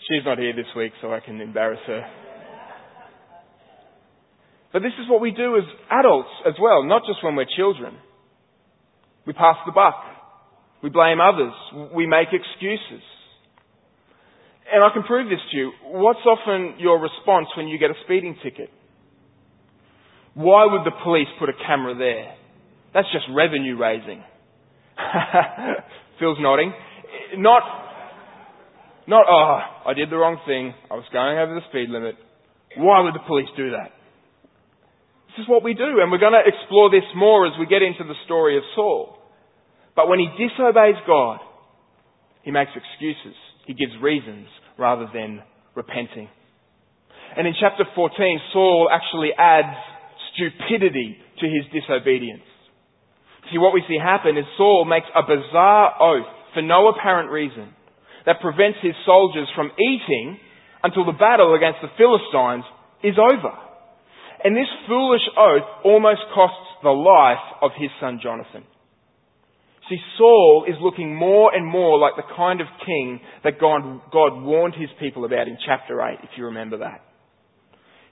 She's 0.07 0.25
not 0.25 0.37
here 0.37 0.53
this 0.53 0.67
week, 0.75 0.91
so 1.01 1.13
I 1.13 1.21
can 1.21 1.39
embarrass 1.39 1.79
her. 1.87 2.03
But 4.73 4.81
this 4.81 4.91
is 4.99 5.09
what 5.09 5.21
we 5.21 5.31
do 5.31 5.55
as 5.55 5.63
adults 5.89 6.29
as 6.45 6.55
well, 6.59 6.83
not 6.83 7.03
just 7.07 7.23
when 7.23 7.35
we're 7.35 7.47
children. 7.55 7.95
We 9.25 9.33
pass 9.33 9.55
the 9.65 9.71
buck. 9.71 9.95
We 10.83 10.89
blame 10.89 11.19
others. 11.21 11.53
We 11.95 12.05
make 12.05 12.27
excuses. 12.33 13.03
And 14.71 14.83
I 14.83 14.93
can 14.93 15.03
prove 15.03 15.29
this 15.29 15.39
to 15.51 15.57
you. 15.57 15.71
What's 15.85 16.19
often 16.25 16.75
your 16.77 16.99
response 16.99 17.47
when 17.55 17.69
you 17.69 17.79
get 17.79 17.89
a 17.89 17.95
speeding 18.03 18.35
ticket? 18.43 18.69
Why 20.33 20.65
would 20.65 20.85
the 20.85 20.95
police 21.03 21.27
put 21.39 21.47
a 21.47 21.53
camera 21.65 21.95
there? 21.95 22.35
That's 22.93 23.07
just 23.13 23.25
revenue 23.33 23.77
raising. 23.77 24.23
Phil's 26.19 26.37
nodding. 26.41 26.73
Not, 27.37 27.63
not, 29.07 29.25
oh, 29.29 29.89
I 29.89 29.93
did 29.93 30.09
the 30.09 30.17
wrong 30.17 30.37
thing. 30.45 30.73
I 30.91 30.95
was 30.95 31.05
going 31.13 31.37
over 31.37 31.55
the 31.55 31.61
speed 31.69 31.89
limit. 31.89 32.15
Why 32.75 33.01
would 33.01 33.13
the 33.13 33.23
police 33.25 33.49
do 33.55 33.71
that? 33.71 33.91
This 35.29 35.43
is 35.43 35.49
what 35.49 35.63
we 35.63 35.73
do, 35.73 36.01
and 36.01 36.11
we're 36.11 36.21
going 36.21 36.37
to 36.37 36.43
explore 36.45 36.91
this 36.91 37.05
more 37.15 37.47
as 37.47 37.53
we 37.59 37.65
get 37.65 37.81
into 37.81 38.03
the 38.03 38.17
story 38.25 38.57
of 38.57 38.63
Saul. 38.75 39.22
But 39.95 40.09
when 40.09 40.19
he 40.19 40.27
disobeys 40.37 40.95
God, 41.05 41.39
he 42.43 42.51
makes 42.51 42.71
excuses. 42.75 43.37
He 43.65 43.73
gives 43.73 43.93
reasons 44.01 44.47
rather 44.77 45.07
than 45.13 45.41
repenting. 45.75 46.29
And 47.37 47.47
in 47.47 47.53
chapter 47.59 47.85
14, 47.95 48.39
Saul 48.51 48.89
actually 48.91 49.31
adds 49.37 49.75
stupidity 50.33 51.17
to 51.39 51.45
his 51.45 51.65
disobedience. 51.73 52.43
See, 53.51 53.57
what 53.57 53.73
we 53.73 53.83
see 53.87 53.97
happen 54.01 54.37
is 54.37 54.45
Saul 54.57 54.85
makes 54.85 55.07
a 55.15 55.23
bizarre 55.23 55.93
oath 56.01 56.29
for 56.53 56.61
no 56.61 56.87
apparent 56.89 57.29
reason 57.29 57.73
that 58.25 58.41
prevents 58.41 58.79
his 58.81 58.93
soldiers 59.05 59.47
from 59.55 59.71
eating 59.79 60.37
until 60.83 61.05
the 61.05 61.17
battle 61.17 61.55
against 61.55 61.79
the 61.81 61.91
Philistines 61.97 62.63
is 63.03 63.15
over. 63.17 63.51
And 64.43 64.55
this 64.55 64.67
foolish 64.87 65.23
oath 65.37 65.63
almost 65.83 66.21
costs 66.33 66.67
the 66.83 66.89
life 66.89 67.43
of 67.61 67.71
his 67.77 67.89
son 67.99 68.19
Jonathan. 68.21 68.63
See, 69.89 69.97
Saul 70.17 70.65
is 70.67 70.75
looking 70.81 71.13
more 71.13 71.53
and 71.53 71.65
more 71.65 71.99
like 71.99 72.13
the 72.15 72.35
kind 72.35 72.61
of 72.61 72.67
king 72.85 73.19
that 73.43 73.59
God, 73.59 73.81
God 74.11 74.41
warned 74.41 74.75
his 74.75 74.89
people 74.99 75.25
about 75.25 75.47
in 75.47 75.57
chapter 75.65 76.01
8, 76.01 76.19
if 76.23 76.29
you 76.37 76.45
remember 76.45 76.77
that. 76.79 77.01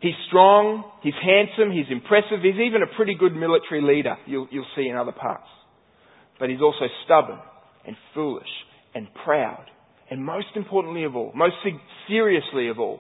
He's 0.02 0.16
strong, 0.28 0.84
he's 1.02 1.14
handsome, 1.24 1.72
he's 1.72 1.86
impressive, 1.90 2.42
he's 2.42 2.60
even 2.60 2.82
a 2.82 2.96
pretty 2.98 3.16
good 3.16 3.34
military 3.34 3.82
leader, 3.82 4.16
you'll, 4.26 4.48
you'll 4.52 4.66
see 4.76 4.88
in 4.88 4.98
other 4.98 5.12
parts. 5.12 5.48
But 6.40 6.50
he's 6.50 6.62
also 6.62 6.86
stubborn 7.06 7.40
and 7.86 7.96
foolish 8.14 8.50
and 8.96 9.08
proud. 9.24 9.66
And 10.10 10.26
most 10.26 10.48
importantly 10.56 11.06
of 11.06 11.16
all, 11.16 11.32
most 11.36 11.56
seriously 12.10 12.68
of 12.68 12.80
all, 12.80 13.00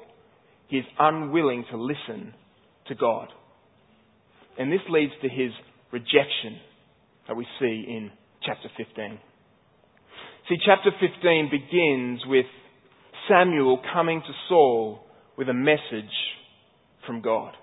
he 0.68 0.78
is 0.78 0.86
unwilling 0.98 1.66
to 1.72 1.78
listen 1.78 2.34
to 2.88 2.96
God. 2.96 3.28
And 4.58 4.72
this 4.72 4.80
leads 4.90 5.12
to 5.24 5.28
his 5.28 5.51
rejection 5.92 6.60
that 7.28 7.36
we 7.36 7.46
see 7.60 7.84
in 7.88 8.12
chapter 8.45 8.69
15. 8.77 9.19
See, 10.50 10.57
chapter 10.65 10.91
15 11.00 11.50
begins 11.51 12.21
with 12.25 12.45
Samuel 13.29 13.79
coming 13.93 14.21
to 14.21 14.33
Saul 14.50 15.05
with 15.38 15.50
a 15.50 15.53
message 15.53 16.12
from 17.05 17.21
God. 17.21 17.53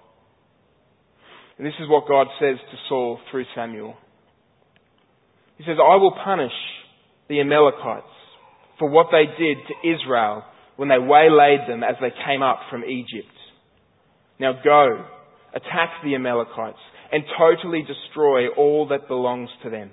And 1.57 1.67
this 1.67 1.75
is 1.81 1.89
what 1.89 2.09
God 2.09 2.29
says 2.41 2.57
to 2.71 2.77
Saul 2.89 3.19
through 3.31 3.45
Samuel. 3.55 3.95
He 5.57 5.65
says, 5.65 5.77
I 5.79 5.97
will 5.97 6.15
punish 6.25 6.53
the 7.29 7.41
Amalekites 7.41 8.07
for 8.79 8.89
what 8.89 9.09
they 9.11 9.25
did 9.27 9.59
to 9.67 9.89
Israel 9.89 10.45
when 10.77 10.89
they 10.89 10.99
waylaid 10.99 11.69
them 11.69 11.83
as 11.83 11.97
they 12.01 12.13
came 12.25 12.43
up 12.43 12.61
from 12.71 12.85
Egypt. 12.85 13.35
Now 14.39 14.53
go, 14.63 15.05
attack 15.53 15.91
the 16.05 16.15
Amalekites 16.15 16.79
and 17.11 17.25
totally 17.37 17.83
destroy 17.83 18.49
all 18.51 18.87
that 18.89 19.09
belongs 19.09 19.51
to 19.65 19.71
them. 19.71 19.91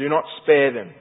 Do 0.00 0.08
not 0.08 0.24
spare 0.42 0.72
them. 0.72 0.94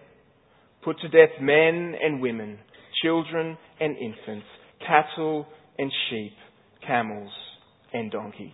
Put 0.83 0.99
to 0.99 1.07
death 1.07 1.39
men 1.39 1.95
and 2.03 2.21
women, 2.21 2.59
children 3.01 3.57
and 3.79 3.95
infants, 3.97 4.45
cattle 4.85 5.47
and 5.77 5.89
sheep, 6.09 6.33
camels 6.85 7.31
and 7.93 8.11
donkeys. 8.11 8.51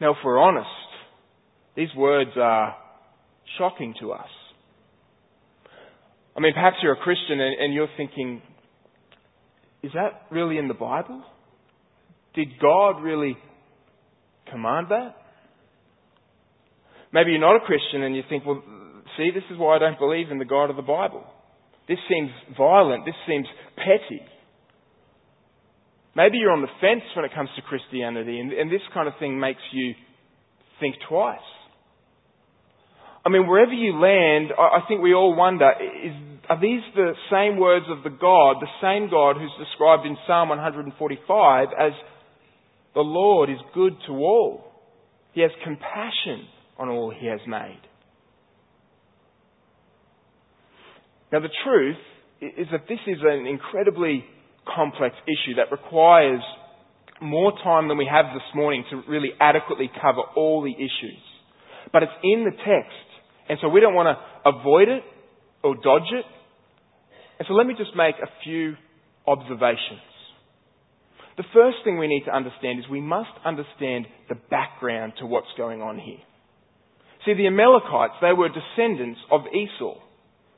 Now, 0.00 0.10
if 0.10 0.16
we're 0.24 0.40
honest, 0.40 0.66
these 1.76 1.94
words 1.96 2.32
are 2.36 2.74
shocking 3.58 3.94
to 4.00 4.10
us. 4.10 4.26
I 6.36 6.40
mean, 6.40 6.52
perhaps 6.52 6.78
you're 6.82 6.94
a 6.94 6.96
Christian 6.96 7.40
and, 7.40 7.60
and 7.60 7.72
you're 7.72 7.86
thinking, 7.96 8.42
is 9.84 9.92
that 9.94 10.22
really 10.32 10.58
in 10.58 10.66
the 10.66 10.74
Bible? 10.74 11.22
Did 12.34 12.48
God 12.60 13.02
really 13.02 13.36
command 14.50 14.88
that? 14.90 15.21
Maybe 17.12 17.32
you're 17.32 17.40
not 17.40 17.56
a 17.56 17.66
Christian 17.66 18.02
and 18.02 18.16
you 18.16 18.22
think, 18.28 18.44
well, 18.46 18.62
see, 19.16 19.30
this 19.34 19.44
is 19.50 19.58
why 19.58 19.76
I 19.76 19.78
don't 19.78 19.98
believe 19.98 20.30
in 20.30 20.38
the 20.38 20.44
God 20.44 20.70
of 20.70 20.76
the 20.76 20.82
Bible. 20.82 21.24
This 21.88 21.98
seems 22.08 22.30
violent. 22.56 23.04
This 23.04 23.14
seems 23.26 23.46
petty. 23.76 24.22
Maybe 26.14 26.38
you're 26.38 26.52
on 26.52 26.62
the 26.62 26.72
fence 26.80 27.02
when 27.16 27.24
it 27.24 27.34
comes 27.34 27.48
to 27.56 27.62
Christianity, 27.62 28.38
and, 28.38 28.52
and 28.52 28.70
this 28.70 28.82
kind 28.92 29.08
of 29.08 29.14
thing 29.18 29.40
makes 29.40 29.62
you 29.72 29.94
think 30.78 30.96
twice. 31.08 31.38
I 33.24 33.30
mean, 33.30 33.46
wherever 33.46 33.72
you 33.72 33.92
land, 33.98 34.52
I, 34.58 34.78
I 34.78 34.88
think 34.88 35.00
we 35.00 35.14
all 35.14 35.34
wonder, 35.34 35.70
is, 35.80 36.12
are 36.50 36.60
these 36.60 36.82
the 36.94 37.12
same 37.30 37.58
words 37.58 37.86
of 37.88 38.04
the 38.04 38.10
God, 38.10 38.56
the 38.60 38.76
same 38.82 39.08
God 39.10 39.36
who's 39.36 39.52
described 39.58 40.06
in 40.06 40.16
Psalm 40.26 40.50
145 40.50 41.68
as 41.78 41.92
the 42.94 43.00
Lord 43.00 43.48
is 43.48 43.58
good 43.74 43.94
to 44.06 44.12
all? 44.12 44.64
He 45.32 45.40
has 45.40 45.50
compassion 45.64 46.46
on 46.82 46.88
all 46.88 47.14
he 47.16 47.26
has 47.26 47.40
made. 47.46 47.80
Now 51.32 51.40
the 51.40 51.48
truth 51.64 51.96
is 52.40 52.66
that 52.72 52.88
this 52.88 52.98
is 53.06 53.18
an 53.22 53.46
incredibly 53.46 54.24
complex 54.66 55.14
issue 55.26 55.54
that 55.56 55.70
requires 55.70 56.42
more 57.20 57.52
time 57.62 57.86
than 57.86 57.96
we 57.96 58.08
have 58.10 58.26
this 58.34 58.42
morning 58.54 58.84
to 58.90 59.02
really 59.08 59.30
adequately 59.40 59.90
cover 60.00 60.22
all 60.36 60.62
the 60.62 60.74
issues. 60.74 61.22
But 61.92 62.02
it's 62.02 62.12
in 62.24 62.44
the 62.44 62.50
text. 62.50 63.06
And 63.48 63.58
so 63.62 63.68
we 63.68 63.80
don't 63.80 63.94
want 63.94 64.16
to 64.16 64.50
avoid 64.50 64.88
it 64.88 65.02
or 65.62 65.76
dodge 65.76 66.10
it. 66.10 66.24
And 67.38 67.46
so 67.46 67.54
let 67.54 67.66
me 67.66 67.74
just 67.78 67.94
make 67.94 68.16
a 68.16 68.28
few 68.42 68.74
observations. 69.26 70.02
The 71.36 71.44
first 71.54 71.78
thing 71.84 71.96
we 71.96 72.08
need 72.08 72.24
to 72.26 72.34
understand 72.34 72.80
is 72.80 72.84
we 72.90 73.00
must 73.00 73.30
understand 73.44 74.06
the 74.28 74.34
background 74.50 75.14
to 75.20 75.26
what's 75.26 75.48
going 75.56 75.80
on 75.80 75.98
here. 75.98 76.20
See, 77.24 77.34
the 77.34 77.46
Amalekites, 77.46 78.14
they 78.20 78.32
were 78.32 78.48
descendants 78.48 79.20
of 79.30 79.42
Esau. 79.46 79.98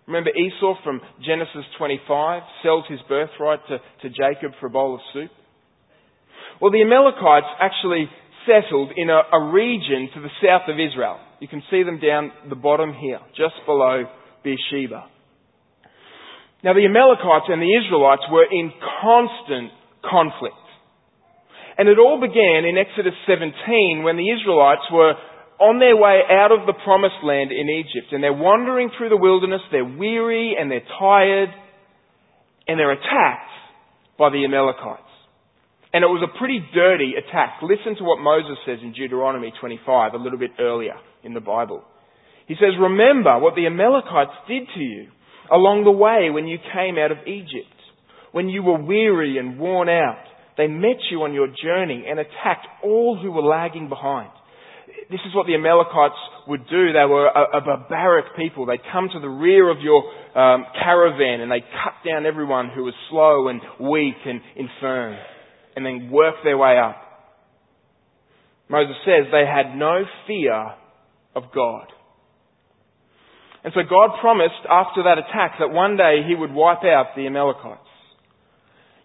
Remember 0.06 0.30
Esau 0.30 0.74
from 0.82 1.00
Genesis 1.24 1.64
25 1.78 2.42
sells 2.62 2.84
his 2.88 3.00
birthright 3.08 3.60
to, 3.68 3.78
to 4.02 4.08
Jacob 4.08 4.52
for 4.60 4.66
a 4.66 4.70
bowl 4.70 4.94
of 4.94 5.00
soup? 5.12 5.30
Well, 6.60 6.70
the 6.70 6.82
Amalekites 6.82 7.48
actually 7.60 8.08
settled 8.46 8.92
in 8.96 9.08
a, 9.10 9.20
a 9.32 9.52
region 9.52 10.08
to 10.14 10.20
the 10.20 10.32
south 10.40 10.68
of 10.68 10.76
Israel. 10.76 11.18
You 11.40 11.48
can 11.48 11.62
see 11.70 11.82
them 11.82 12.00
down 12.00 12.32
the 12.48 12.56
bottom 12.56 12.94
here, 12.94 13.20
just 13.36 13.54
below 13.66 14.04
Beersheba. 14.44 15.08
Now 16.62 16.72
the 16.72 16.84
Amalekites 16.84 17.48
and 17.48 17.60
the 17.60 17.76
Israelites 17.76 18.24
were 18.30 18.46
in 18.50 18.72
constant 19.02 19.72
conflict. 20.00 20.56
And 21.76 21.88
it 21.88 21.98
all 21.98 22.20
began 22.20 22.64
in 22.64 22.78
Exodus 22.78 23.12
17 23.26 24.04
when 24.04 24.16
the 24.16 24.30
Israelites 24.30 24.86
were 24.92 25.14
on 25.60 25.78
their 25.78 25.96
way 25.96 26.20
out 26.30 26.50
of 26.50 26.66
the 26.66 26.74
promised 26.84 27.22
land 27.22 27.52
in 27.52 27.70
Egypt 27.70 28.12
and 28.12 28.22
they're 28.22 28.34
wandering 28.34 28.90
through 28.96 29.08
the 29.08 29.16
wilderness, 29.16 29.60
they're 29.70 29.84
weary 29.84 30.56
and 30.58 30.70
they're 30.70 30.86
tired 30.98 31.50
and 32.66 32.78
they're 32.78 32.92
attacked 32.92 33.54
by 34.18 34.30
the 34.30 34.44
Amalekites. 34.44 35.02
And 35.92 36.02
it 36.02 36.10
was 36.10 36.26
a 36.26 36.38
pretty 36.38 36.58
dirty 36.74 37.14
attack. 37.14 37.62
Listen 37.62 37.94
to 37.98 38.04
what 38.04 38.18
Moses 38.18 38.58
says 38.66 38.78
in 38.82 38.92
Deuteronomy 38.92 39.52
25, 39.60 40.14
a 40.14 40.16
little 40.16 40.38
bit 40.38 40.50
earlier 40.58 40.98
in 41.22 41.34
the 41.34 41.40
Bible. 41.40 41.84
He 42.46 42.54
says, 42.54 42.74
Remember 42.78 43.38
what 43.38 43.54
the 43.54 43.66
Amalekites 43.66 44.34
did 44.48 44.66
to 44.74 44.80
you 44.80 45.06
along 45.50 45.84
the 45.84 45.94
way 45.94 46.30
when 46.30 46.48
you 46.48 46.58
came 46.58 46.98
out 46.98 47.12
of 47.12 47.18
Egypt. 47.26 47.70
When 48.32 48.48
you 48.48 48.64
were 48.64 48.82
weary 48.82 49.38
and 49.38 49.58
worn 49.58 49.88
out, 49.88 50.24
they 50.56 50.66
met 50.66 50.98
you 51.10 51.22
on 51.22 51.32
your 51.32 51.46
journey 51.46 52.06
and 52.08 52.18
attacked 52.18 52.66
all 52.82 53.18
who 53.20 53.30
were 53.30 53.42
lagging 53.42 53.88
behind 53.88 54.30
this 55.10 55.20
is 55.26 55.34
what 55.34 55.46
the 55.46 55.54
Amalekites 55.54 56.18
would 56.48 56.66
do. 56.68 56.92
They 56.92 57.04
were 57.04 57.26
a, 57.26 57.58
a 57.58 57.60
barbaric 57.60 58.36
people. 58.36 58.66
They'd 58.66 58.84
come 58.92 59.08
to 59.12 59.20
the 59.20 59.28
rear 59.28 59.70
of 59.70 59.78
your 59.80 60.02
um, 60.38 60.64
caravan 60.82 61.40
and 61.40 61.50
they'd 61.50 61.66
cut 61.84 61.94
down 62.08 62.26
everyone 62.26 62.70
who 62.74 62.84
was 62.84 62.94
slow 63.10 63.48
and 63.48 63.60
weak 63.80 64.16
and 64.24 64.40
infirm 64.56 65.16
and 65.76 65.84
then 65.84 66.10
work 66.10 66.36
their 66.44 66.56
way 66.56 66.78
up. 66.78 66.96
Moses 68.68 68.96
says 69.04 69.26
they 69.30 69.44
had 69.46 69.76
no 69.76 70.04
fear 70.26 70.74
of 71.34 71.44
God. 71.54 71.86
And 73.62 73.72
so 73.74 73.80
God 73.88 74.20
promised 74.20 74.64
after 74.68 75.04
that 75.04 75.18
attack 75.18 75.56
that 75.58 75.70
one 75.70 75.96
day 75.96 76.20
he 76.26 76.34
would 76.34 76.52
wipe 76.52 76.84
out 76.84 77.16
the 77.16 77.26
Amalekites. 77.26 77.80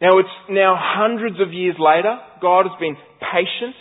Now 0.01 0.19
it's 0.19 0.29
now 0.49 0.75
hundreds 0.77 1.39
of 1.41 1.53
years 1.53 1.75
later. 1.79 2.17
God 2.41 2.67
has 2.67 2.79
been 2.79 2.95
patient 3.19 3.75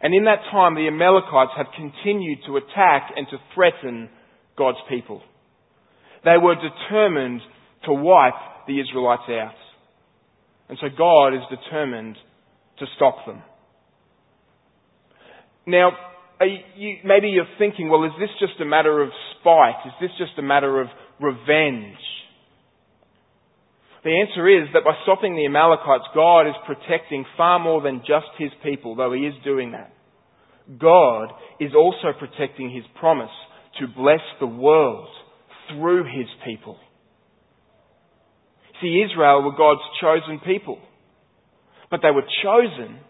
and 0.00 0.14
in 0.14 0.24
that 0.24 0.40
time, 0.50 0.74
the 0.74 0.86
Amalekites 0.86 1.52
have 1.56 1.66
continued 1.76 2.38
to 2.46 2.56
attack 2.56 3.12
and 3.16 3.26
to 3.30 3.36
threaten 3.54 4.08
God's 4.56 4.78
people. 4.88 5.22
They 6.24 6.38
were 6.38 6.54
determined 6.54 7.40
to 7.84 7.92
wipe 7.92 8.66
the 8.66 8.80
Israelites 8.80 9.28
out. 9.28 9.54
And 10.68 10.78
so 10.80 10.86
God 10.96 11.34
is 11.34 11.42
determined 11.50 12.16
to 12.78 12.86
stop 12.96 13.26
them. 13.26 13.42
Now, 15.66 15.90
you, 16.76 16.96
maybe 17.04 17.28
you're 17.28 17.44
thinking, 17.58 17.88
well, 17.90 18.04
is 18.04 18.12
this 18.18 18.30
just 18.38 18.60
a 18.60 18.64
matter 18.64 19.02
of 19.02 19.10
spite? 19.38 19.86
Is 19.86 19.92
this 20.00 20.10
just 20.18 20.38
a 20.38 20.42
matter 20.42 20.80
of 20.80 20.88
revenge? 21.20 21.98
The 24.02 24.18
answer 24.18 24.48
is 24.48 24.68
that 24.72 24.84
by 24.84 24.94
stopping 25.02 25.36
the 25.36 25.44
Amalekites, 25.44 26.04
God 26.14 26.48
is 26.48 26.54
protecting 26.66 27.26
far 27.36 27.58
more 27.58 27.82
than 27.82 28.00
just 28.00 28.28
his 28.38 28.50
people, 28.64 28.96
though 28.96 29.12
he 29.12 29.26
is 29.26 29.34
doing 29.44 29.72
that. 29.72 29.92
God 30.78 31.32
is 31.58 31.72
also 31.76 32.16
protecting 32.18 32.70
his 32.70 32.84
promise 32.98 33.30
to 33.78 33.86
bless 33.86 34.22
the 34.38 34.46
world 34.46 35.08
through 35.68 36.04
his 36.04 36.28
people. 36.44 36.78
See, 38.80 39.04
Israel 39.04 39.42
were 39.42 39.56
God's 39.56 39.82
chosen 40.00 40.40
people, 40.40 40.78
but 41.90 42.00
they 42.02 42.10
were 42.10 42.26
chosen 42.42 43.00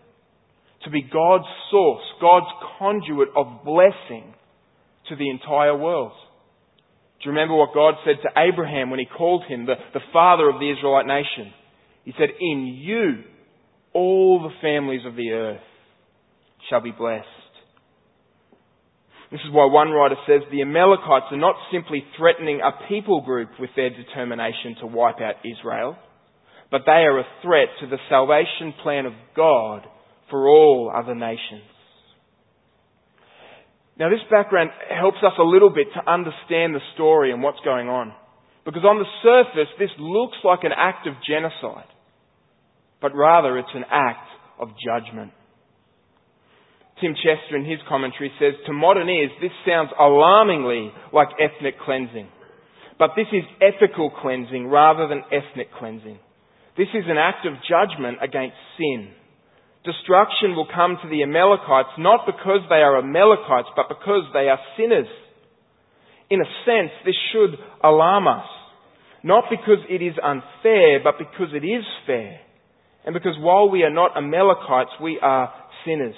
to 0.84 0.90
be 0.90 1.02
God's 1.02 1.44
source, 1.70 2.02
God's 2.20 2.46
conduit 2.78 3.28
of 3.36 3.64
blessing 3.64 4.34
to 5.08 5.16
the 5.16 5.30
entire 5.30 5.76
world. 5.76 6.12
Do 7.20 7.28
you 7.28 7.32
remember 7.32 7.54
what 7.54 7.74
God 7.74 7.94
said 8.04 8.16
to 8.22 8.40
Abraham 8.40 8.88
when 8.88 8.98
he 8.98 9.04
called 9.04 9.44
him 9.46 9.66
the, 9.66 9.74
the 9.92 10.00
father 10.10 10.48
of 10.48 10.58
the 10.58 10.70
Israelite 10.70 11.06
nation? 11.06 11.52
He 12.04 12.12
said, 12.18 12.30
In 12.40 12.66
you 12.80 13.24
all 13.92 14.42
the 14.42 14.54
families 14.62 15.04
of 15.04 15.16
the 15.16 15.30
earth 15.30 15.60
shall 16.70 16.80
be 16.80 16.92
blessed. 16.92 17.26
This 19.30 19.40
is 19.46 19.52
why 19.52 19.66
one 19.66 19.90
writer 19.90 20.16
says 20.26 20.42
the 20.50 20.62
Amalekites 20.62 21.26
are 21.30 21.36
not 21.36 21.56
simply 21.70 22.02
threatening 22.16 22.60
a 22.60 22.88
people 22.88 23.20
group 23.20 23.50
with 23.60 23.70
their 23.76 23.90
determination 23.90 24.76
to 24.80 24.86
wipe 24.86 25.20
out 25.20 25.36
Israel, 25.44 25.96
but 26.70 26.82
they 26.86 26.92
are 27.04 27.20
a 27.20 27.24
threat 27.42 27.68
to 27.80 27.86
the 27.86 27.98
salvation 28.08 28.74
plan 28.82 29.06
of 29.06 29.12
God 29.36 29.82
for 30.30 30.48
all 30.48 30.92
other 30.94 31.14
nations. 31.14 31.62
Now, 34.00 34.08
this 34.08 34.24
background 34.30 34.70
helps 34.88 35.18
us 35.18 35.34
a 35.38 35.44
little 35.44 35.68
bit 35.68 35.88
to 35.92 36.10
understand 36.10 36.74
the 36.74 36.80
story 36.94 37.32
and 37.32 37.42
what's 37.42 37.60
going 37.62 37.88
on. 37.88 38.14
Because 38.64 38.82
on 38.82 38.98
the 38.98 39.04
surface, 39.22 39.68
this 39.78 39.90
looks 39.98 40.38
like 40.42 40.64
an 40.64 40.72
act 40.74 41.06
of 41.06 41.14
genocide. 41.28 41.84
but 43.00 43.14
rather 43.14 43.58
it's 43.58 43.74
an 43.74 43.84
act 43.90 44.28
of 44.58 44.68
judgment. 44.84 45.32
Tim 47.00 47.14
Chester 47.14 47.56
in 47.56 47.64
his 47.64 47.80
commentary 47.88 48.30
says, 48.38 48.52
to 48.66 48.72
modern 48.72 49.08
ears, 49.08 49.30
this 49.40 49.52
sounds 49.66 49.88
alarmingly 49.98 50.92
like 51.12 51.28
ethnic 51.40 51.80
cleansing. 51.80 52.28
But 52.98 53.12
this 53.16 53.28
is 53.32 53.42
ethical 53.60 54.10
cleansing 54.10 54.66
rather 54.68 55.08
than 55.08 55.24
ethnic 55.32 55.68
cleansing. 55.78 56.18
This 56.76 56.88
is 56.92 57.04
an 57.08 57.16
act 57.16 57.46
of 57.46 57.54
judgment 57.64 58.18
against 58.22 58.56
sin. 58.76 59.12
Destruction 59.84 60.54
will 60.56 60.68
come 60.72 60.98
to 61.02 61.08
the 61.08 61.22
Amalekites 61.22 61.96
not 61.98 62.26
because 62.26 62.60
they 62.68 62.82
are 62.84 62.98
Amalekites, 62.98 63.68
but 63.74 63.88
because 63.88 64.24
they 64.32 64.48
are 64.48 64.58
sinners. 64.76 65.08
In 66.28 66.40
a 66.40 66.50
sense, 66.64 66.92
this 67.04 67.16
should 67.32 67.58
alarm 67.82 68.28
us. 68.28 68.46
Not 69.22 69.44
because 69.50 69.84
it 69.88 70.02
is 70.02 70.14
unfair, 70.22 71.00
but 71.02 71.18
because 71.18 71.54
it 71.54 71.64
is 71.64 71.84
fair. 72.06 72.40
And 73.04 73.14
because 73.14 73.36
while 73.38 73.70
we 73.70 73.82
are 73.82 73.92
not 73.92 74.16
Amalekites, 74.16 74.90
we 75.02 75.18
are 75.20 75.52
sinners. 75.86 76.14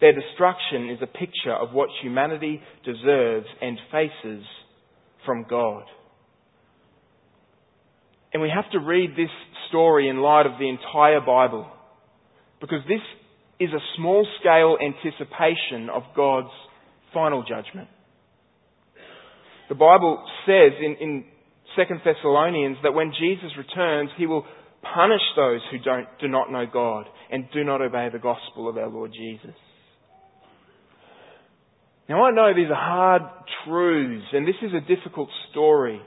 Their 0.00 0.12
destruction 0.12 0.90
is 0.90 0.98
a 1.02 1.06
picture 1.06 1.54
of 1.54 1.72
what 1.72 1.90
humanity 2.02 2.60
deserves 2.84 3.46
and 3.60 3.78
faces 3.92 4.44
from 5.24 5.46
God. 5.48 5.84
And 8.32 8.42
we 8.42 8.50
have 8.54 8.70
to 8.72 8.78
read 8.78 9.10
this 9.10 9.30
story 9.68 10.08
in 10.08 10.18
light 10.18 10.46
of 10.46 10.58
the 10.58 10.68
entire 10.68 11.20
Bible. 11.20 11.66
Because 12.60 12.80
this 12.88 13.00
is 13.58 13.70
a 13.72 13.80
small 13.96 14.26
scale 14.40 14.76
anticipation 14.80 15.90
of 15.90 16.02
God's 16.16 16.52
final 17.12 17.42
judgment. 17.42 17.88
The 19.68 19.74
Bible 19.74 20.22
says 20.46 20.72
in, 20.80 20.96
in 21.00 21.24
2 21.76 21.82
Thessalonians 22.04 22.78
that 22.82 22.92
when 22.92 23.12
Jesus 23.18 23.50
returns, 23.56 24.10
he 24.16 24.26
will 24.26 24.44
punish 24.94 25.20
those 25.36 25.60
who 25.70 25.78
don't, 25.78 26.06
do 26.20 26.28
not 26.28 26.50
know 26.50 26.64
God 26.70 27.06
and 27.30 27.44
do 27.52 27.64
not 27.64 27.80
obey 27.80 28.08
the 28.12 28.18
gospel 28.18 28.68
of 28.68 28.76
our 28.76 28.88
Lord 28.88 29.12
Jesus. 29.12 29.54
Now 32.08 32.24
I 32.24 32.32
know 32.32 32.52
these 32.54 32.70
are 32.70 32.74
hard 32.74 33.22
truths 33.64 34.26
and 34.32 34.46
this 34.46 34.56
is 34.62 34.72
a 34.74 34.80
difficult 34.80 35.28
story. 35.50 36.00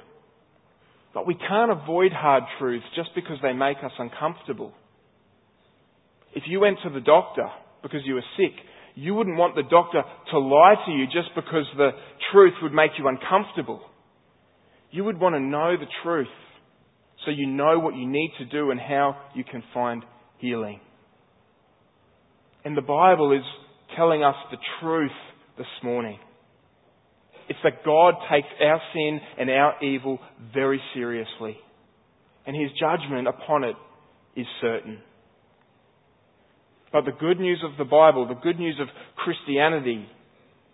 But 1.14 1.28
we 1.28 1.36
can't 1.36 1.72
avoid 1.72 2.12
hard 2.12 2.44
truths 2.60 2.86
just 2.96 3.10
because 3.16 3.38
they 3.42 3.54
make 3.54 3.78
us 3.78 3.92
uncomfortable. 4.00 4.74
If 6.36 6.44
you 6.48 6.60
went 6.60 6.78
to 6.84 6.90
the 6.90 7.00
doctor 7.00 7.48
because 7.82 8.02
you 8.06 8.16
were 8.16 8.24
sick, 8.38 8.54
you 8.96 9.14
wouldn't 9.14 9.38
want 9.38 9.56
the 9.56 9.64
doctor 9.64 10.04
to 10.32 10.40
lie 10.40 10.76
to 10.86 10.92
you 10.92 11.06
just 11.06 11.34
because 11.36 11.66
the 11.78 11.92
truth 12.32 12.54
would 12.62 12.74
make 12.74 12.92
you 12.98 13.08
uncomfortable. 13.08 13.82
You 14.92 15.04
would 15.06 15.20
want 15.20 15.36
to 15.36 15.40
know 15.40 15.76
the 15.78 15.88
truth 16.04 16.28
so 17.26 17.32
you 17.32 17.48
know 17.48 17.80
what 17.80 17.96
you 17.96 18.08
need 18.08 18.32
to 18.38 18.46
do 18.46 18.72
and 18.72 18.80
how 18.80 19.18
you 19.34 19.44
can 19.44 19.64
find 19.74 20.04
healing. 20.38 20.80
And 22.66 22.78
the 22.78 22.82
Bible 22.82 23.32
is 23.32 23.44
telling 23.96 24.24
us 24.24 24.36
the 24.52 24.58
truth 24.82 25.12
this 25.58 25.68
morning. 25.84 26.18
It's 27.50 27.60
that 27.64 27.84
God 27.84 28.16
takes 28.32 28.48
our 28.62 28.82
sin 28.94 29.20
and 29.38 29.50
our 29.50 29.84
evil 29.84 30.20
very 30.54 30.82
seriously. 30.94 31.58
And 32.46 32.56
His 32.56 32.72
judgment 32.80 33.28
upon 33.28 33.64
it 33.64 33.76
is 34.36 34.46
certain. 34.62 35.00
But 36.94 37.06
the 37.06 37.12
good 37.12 37.40
news 37.40 37.64
of 37.66 37.76
the 37.80 37.90
Bible, 37.90 38.28
the 38.28 38.36
good 38.36 38.60
news 38.60 38.78
of 38.80 38.88
Christianity, 39.16 40.06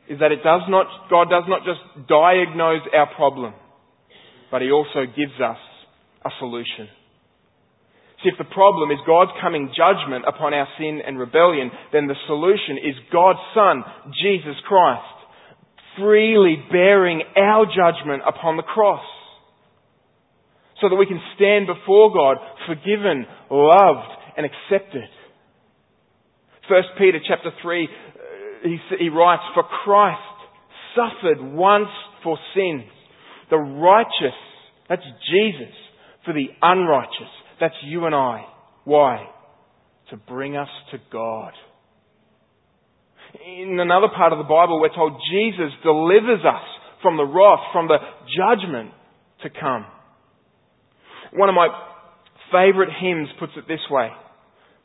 is 0.09 0.19
that 0.19 0.33
it 0.33 0.43
does 0.43 0.61
not, 0.67 0.85
God 1.09 1.29
does 1.29 1.45
not 1.47 1.61
just 1.63 1.79
diagnose 2.09 2.83
our 2.93 3.07
problem, 3.15 3.53
but 4.51 4.61
He 4.61 4.69
also 4.69 5.05
gives 5.05 5.39
us 5.39 5.57
a 6.25 6.29
solution. 6.39 6.91
See, 8.21 8.27
if 8.27 8.38
the 8.38 8.51
problem 8.53 8.91
is 8.91 8.97
God's 9.07 9.31
coming 9.39 9.71
judgment 9.71 10.25
upon 10.27 10.53
our 10.53 10.67
sin 10.77 10.99
and 11.05 11.17
rebellion, 11.17 11.71
then 11.93 12.07
the 12.07 12.19
solution 12.27 12.75
is 12.83 12.95
God's 13.13 13.39
Son, 13.55 13.82
Jesus 14.21 14.60
Christ, 14.67 15.08
freely 15.97 16.58
bearing 16.69 17.23
our 17.38 17.65
judgment 17.65 18.23
upon 18.27 18.58
the 18.58 18.63
cross. 18.63 19.05
So 20.82 20.89
that 20.89 20.95
we 20.95 21.05
can 21.05 21.21
stand 21.36 21.67
before 21.67 22.13
God 22.13 22.38
forgiven, 22.67 23.25
loved, 23.49 24.12
and 24.36 24.45
accepted. 24.45 25.08
First 26.69 26.89
Peter 26.99 27.19
chapter 27.27 27.49
3, 27.62 27.84
uh, 27.84 27.89
he, 28.63 28.77
he 28.99 29.10
writes, 29.10 29.41
For 29.55 29.63
Christ 29.84 30.21
suffered 30.95 31.41
once 31.41 31.89
for 32.23 32.38
sins, 32.53 32.84
the 33.49 33.58
righteous, 33.58 34.38
that's 34.88 35.03
Jesus, 35.32 35.73
for 36.25 36.34
the 36.34 36.47
unrighteous, 36.62 37.32
that's 37.60 37.75
you 37.84 38.05
and 38.05 38.13
I. 38.13 38.45
Why? 38.86 39.25
To 40.12 40.17
bring 40.17 40.55
us 40.55 40.69
to 40.91 40.99
God. 41.12 41.53
In 43.45 43.79
another 43.79 44.08
part 44.15 44.32
of 44.32 44.38
the 44.38 44.43
Bible, 44.43 44.79
we're 44.79 44.93
told 44.93 45.19
Jesus 45.32 45.71
delivers 45.84 46.41
us 46.45 46.63
from 47.01 47.17
the 47.17 47.25
wrath, 47.25 47.60
from 47.73 47.88
the 47.88 47.97
judgment 48.38 48.91
to 49.43 49.49
come. 49.49 49.86
One 51.34 51.49
of 51.49 51.55
my 51.55 51.67
favourite 52.51 52.89
hymns 52.99 53.29
puts 53.39 53.53
it 53.55 53.67
this 53.67 53.82
way. 53.89 54.10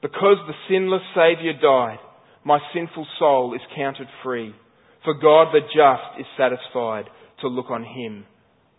Because 0.05 0.37
the 0.47 0.53
sinless 0.69 1.01
Saviour 1.15 1.55
died, 1.55 1.97
my 2.45 2.59
sinful 2.75 3.07
soul 3.19 3.55
is 3.55 3.63
counted 3.75 4.07
free. 4.23 4.55
For 5.03 5.15
God 5.15 5.47
the 5.55 5.61
just 5.61 6.21
is 6.21 6.27
satisfied 6.37 7.07
to 7.41 7.49
look 7.49 7.71
on 7.71 7.85
him 7.85 8.27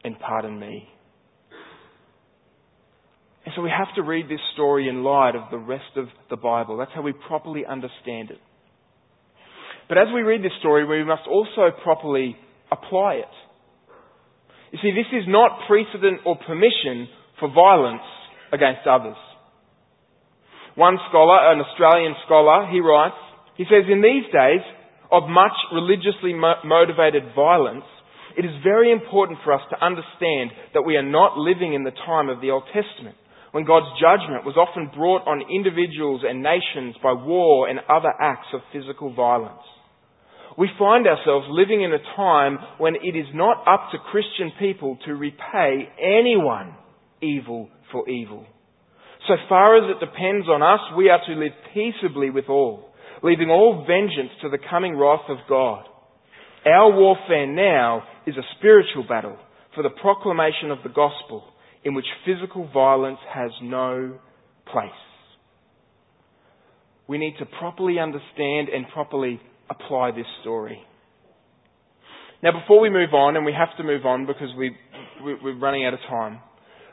and 0.04 0.20
pardon 0.20 0.60
me. 0.60 0.88
And 3.44 3.56
so 3.56 3.64
we 3.64 3.72
have 3.76 3.88
to 3.96 4.04
read 4.04 4.30
this 4.30 4.40
story 4.54 4.88
in 4.88 5.02
light 5.02 5.34
of 5.36 5.50
the 5.50 5.58
rest 5.58 5.98
of 5.98 6.06
the 6.30 6.38
Bible. 6.38 6.78
That's 6.78 6.92
how 6.94 7.02
we 7.02 7.14
properly 7.28 7.66
understand 7.66 8.30
it. 8.30 8.38
But 9.90 9.98
as 9.98 10.08
we 10.14 10.22
read 10.22 10.44
this 10.44 10.52
story, 10.60 10.86
we 10.86 11.04
must 11.04 11.28
also 11.28 11.72
properly 11.84 12.36
apply 12.72 13.16
it. 13.16 13.36
You 14.72 14.78
see, 14.80 14.92
this 14.92 15.10
is 15.12 15.26
not 15.28 15.62
precedent 15.68 16.22
or 16.24 16.38
permission 16.38 17.08
for 17.40 17.52
violence 17.52 18.06
against 18.54 18.86
others. 18.88 19.18
One 20.76 20.98
scholar, 21.10 21.52
an 21.52 21.62
Australian 21.62 22.16
scholar, 22.26 22.68
he 22.72 22.80
writes, 22.80 23.16
he 23.58 23.64
says, 23.64 23.88
in 23.90 24.02
these 24.02 24.28
days 24.32 24.60
of 25.12 25.30
much 25.30 25.56
religiously 25.72 26.36
motivated 26.36 27.32
violence, 27.36 27.86
it 28.38 28.44
is 28.44 28.52
very 28.64 28.92
important 28.92 29.40
for 29.44 29.54
us 29.54 29.62
to 29.72 29.80
understand 29.80 30.52
that 30.74 30.84
we 30.84 30.98
are 30.98 31.08
not 31.08 31.38
living 31.38 31.74
in 31.74 31.84
the 31.84 31.96
time 32.06 32.28
of 32.28 32.42
the 32.42 32.52
Old 32.52 32.64
Testament, 32.74 33.16
when 33.54 33.64
God's 33.64 33.88
judgment 34.02 34.44
was 34.44 34.58
often 34.60 34.92
brought 34.94 35.24
on 35.24 35.48
individuals 35.48 36.24
and 36.28 36.44
nations 36.44 36.96
by 37.02 37.14
war 37.14 37.70
and 37.70 37.80
other 37.88 38.12
acts 38.20 38.52
of 38.54 38.60
physical 38.74 39.14
violence. 39.16 39.64
We 40.58 40.68
find 40.78 41.08
ourselves 41.08 41.48
living 41.50 41.82
in 41.82 41.94
a 41.94 42.16
time 42.18 42.60
when 42.78 42.96
it 42.96 43.16
is 43.16 43.28
not 43.34 43.64
up 43.68 43.92
to 43.92 43.98
Christian 44.12 44.52
people 44.60 44.98
to 45.06 45.16
repay 45.16 45.88
anyone 45.98 46.76
evil 47.22 47.70
for 47.94 48.10
evil. 48.10 48.46
So 49.28 49.36
far 49.50 49.78
as 49.78 49.96
it 49.96 50.06
depends 50.06 50.48
on 50.48 50.62
us, 50.62 50.80
we 50.96 51.10
are 51.10 51.20
to 51.26 51.34
live 51.34 51.54
peaceably 51.74 52.30
with 52.30 52.46
all, 52.48 52.94
leaving 53.24 53.50
all 53.50 53.86
vengeance 53.88 54.32
to 54.42 54.50
the 54.50 54.60
coming 54.70 54.96
wrath 54.96 55.28
of 55.30 55.38
God. 55.50 55.86
Our 56.66 56.92
warfare 56.92 57.48
now 57.48 58.04
is 58.28 58.36
a 58.38 58.56
spiritual 58.58 59.06
battle 59.08 59.38
for 59.74 59.84
the 59.84 59.90
proclamation 59.90 60.70
of 60.72 60.80
the 60.84 60.90
gospel 60.90 61.44
in 61.84 61.94
which 61.94 62.06
physical 62.26 62.70
violence 62.72 63.20
has 63.34 63.52
no 63.62 64.20
place. 64.72 64.90
We 67.08 67.18
need 67.18 67.36
to 67.40 67.46
properly 67.46 68.00
understand 68.00 68.70
and 68.70 68.88
properly 68.94 69.40
apply 69.70 70.12
this 70.12 70.26
story. 70.42 70.80
Now, 72.42 72.52
before 72.52 72.80
we 72.80 72.90
move 72.90 73.14
on, 73.14 73.36
and 73.36 73.46
we 73.46 73.54
have 73.54 73.76
to 73.78 73.84
move 73.84 74.06
on 74.06 74.26
because 74.26 74.50
we, 74.58 74.76
we're 75.22 75.58
running 75.58 75.86
out 75.86 75.94
of 75.94 76.00
time, 76.10 76.40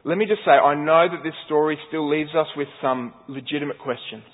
let 0.04 0.18
me 0.18 0.26
just 0.26 0.44
say, 0.44 0.50
I 0.50 0.74
know 0.74 1.06
that 1.10 1.22
this 1.22 1.34
story 1.46 1.78
still 1.88 2.08
leaves 2.08 2.34
us 2.34 2.48
with 2.56 2.68
some 2.80 3.14
legitimate 3.28 3.78
questions. 3.78 4.24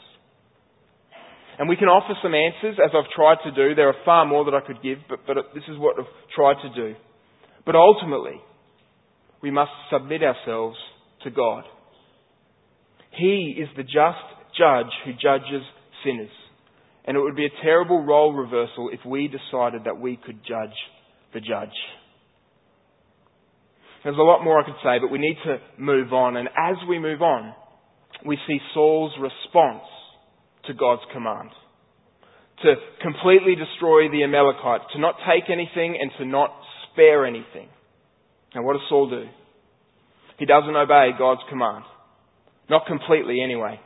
And 1.58 1.68
we 1.68 1.76
can 1.76 1.88
offer 1.88 2.14
some 2.22 2.34
answers, 2.34 2.78
as 2.82 2.92
I've 2.94 3.10
tried 3.14 3.38
to 3.44 3.50
do. 3.50 3.74
There 3.74 3.88
are 3.88 4.04
far 4.04 4.24
more 4.24 4.44
that 4.44 4.54
I 4.54 4.60
could 4.64 4.80
give, 4.82 4.98
but, 5.08 5.26
but 5.26 5.36
this 5.54 5.64
is 5.68 5.76
what 5.76 5.98
I've 5.98 6.06
tried 6.34 6.62
to 6.62 6.74
do. 6.74 6.94
But 7.66 7.74
ultimately, 7.74 8.40
we 9.42 9.50
must 9.50 9.72
submit 9.92 10.22
ourselves 10.22 10.76
to 11.24 11.30
God. 11.30 11.64
He 13.18 13.56
is 13.58 13.68
the 13.76 13.82
just 13.82 14.24
judge 14.56 14.92
who 15.04 15.12
judges 15.12 15.62
sinners. 16.04 16.30
And 17.04 17.16
it 17.16 17.20
would 17.20 17.36
be 17.36 17.46
a 17.46 17.62
terrible 17.62 18.04
role 18.04 18.32
reversal 18.32 18.90
if 18.92 19.00
we 19.04 19.28
decided 19.28 19.84
that 19.84 20.00
we 20.00 20.16
could 20.16 20.40
judge 20.46 20.76
the 21.34 21.40
judge. 21.40 21.74
There's 24.04 24.16
a 24.16 24.22
lot 24.22 24.44
more 24.44 24.60
I 24.60 24.64
could 24.64 24.78
say, 24.82 24.98
but 25.00 25.10
we 25.10 25.18
need 25.18 25.36
to 25.44 25.58
move 25.76 26.12
on. 26.12 26.36
And 26.36 26.48
as 26.48 26.76
we 26.88 26.98
move 26.98 27.22
on, 27.22 27.52
we 28.24 28.38
see 28.46 28.58
Saul's 28.74 29.12
response 29.20 29.84
to 30.66 30.74
God's 30.74 31.02
command. 31.12 31.50
To 32.62 32.74
completely 33.02 33.54
destroy 33.54 34.10
the 34.10 34.24
Amalekites, 34.24 34.84
to 34.92 35.00
not 35.00 35.14
take 35.28 35.50
anything 35.50 35.98
and 36.00 36.10
to 36.18 36.24
not 36.24 36.50
spare 36.90 37.24
anything. 37.26 37.68
Now 38.54 38.62
what 38.62 38.72
does 38.74 38.82
Saul 38.88 39.10
do? 39.10 39.26
He 40.38 40.46
doesn't 40.46 40.74
obey 40.74 41.10
God's 41.18 41.40
command. 41.48 41.84
Not 42.70 42.86
completely 42.86 43.40
anyway. 43.42 43.80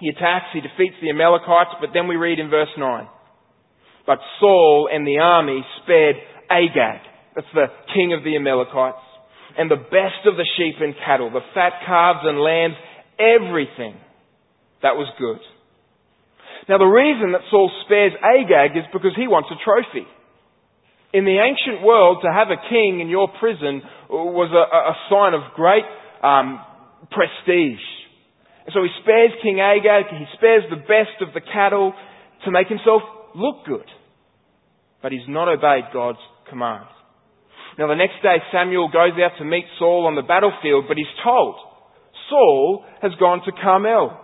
He 0.00 0.08
attacks, 0.08 0.46
he 0.52 0.60
defeats 0.60 0.96
the 1.00 1.10
Amalekites, 1.10 1.76
but 1.80 1.90
then 1.94 2.08
we 2.08 2.16
read 2.16 2.38
in 2.38 2.50
verse 2.50 2.68
9. 2.76 3.08
But 4.06 4.18
Saul 4.40 4.88
and 4.92 5.06
the 5.06 5.18
army 5.18 5.64
spared 5.82 6.16
Agag, 6.50 7.00
that's 7.34 7.46
the 7.54 7.66
king 7.94 8.12
of 8.12 8.22
the 8.22 8.36
Amalekites, 8.36 9.00
and 9.56 9.70
the 9.70 9.76
best 9.76 10.26
of 10.26 10.36
the 10.36 10.46
sheep 10.56 10.76
and 10.80 10.94
cattle, 11.04 11.30
the 11.30 11.44
fat 11.54 11.84
calves 11.86 12.20
and 12.22 12.38
lambs, 12.38 12.74
everything 13.18 13.94
that 14.82 14.96
was 14.98 15.08
good. 15.18 15.40
Now 16.68 16.78
the 16.78 16.88
reason 16.88 17.32
that 17.32 17.42
Saul 17.50 17.70
spares 17.84 18.12
Agag 18.18 18.76
is 18.76 18.84
because 18.92 19.12
he 19.16 19.28
wants 19.28 19.50
a 19.52 19.58
trophy. 19.62 20.06
In 21.12 21.24
the 21.24 21.38
ancient 21.38 21.86
world, 21.86 22.24
to 22.24 22.32
have 22.32 22.48
a 22.50 22.58
king 22.68 22.98
in 23.00 23.08
your 23.08 23.28
prison 23.38 23.82
was 24.10 24.50
a, 24.50 24.64
a 24.66 24.94
sign 25.06 25.34
of 25.34 25.54
great 25.54 25.86
um, 26.22 26.58
prestige. 27.10 27.84
And 28.66 28.72
so 28.72 28.82
he 28.82 28.90
spares 29.02 29.30
King 29.42 29.60
Agag, 29.60 30.10
he 30.10 30.26
spares 30.34 30.64
the 30.70 30.82
best 30.82 31.20
of 31.20 31.34
the 31.34 31.40
cattle 31.40 31.92
to 32.44 32.50
make 32.50 32.68
himself 32.68 33.02
look 33.36 33.64
good. 33.66 33.86
But 35.02 35.12
he's 35.12 35.28
not 35.28 35.48
obeyed 35.48 35.92
God's 35.92 36.18
command. 36.48 36.86
Now 37.78 37.88
the 37.88 37.94
next 37.94 38.22
day 38.22 38.36
Samuel 38.52 38.88
goes 38.88 39.18
out 39.18 39.38
to 39.38 39.44
meet 39.44 39.64
Saul 39.78 40.06
on 40.06 40.14
the 40.14 40.22
battlefield, 40.22 40.84
but 40.88 40.96
he's 40.96 41.06
told 41.24 41.56
Saul 42.30 42.84
has 43.02 43.12
gone 43.18 43.42
to 43.44 43.52
Carmel. 43.52 44.20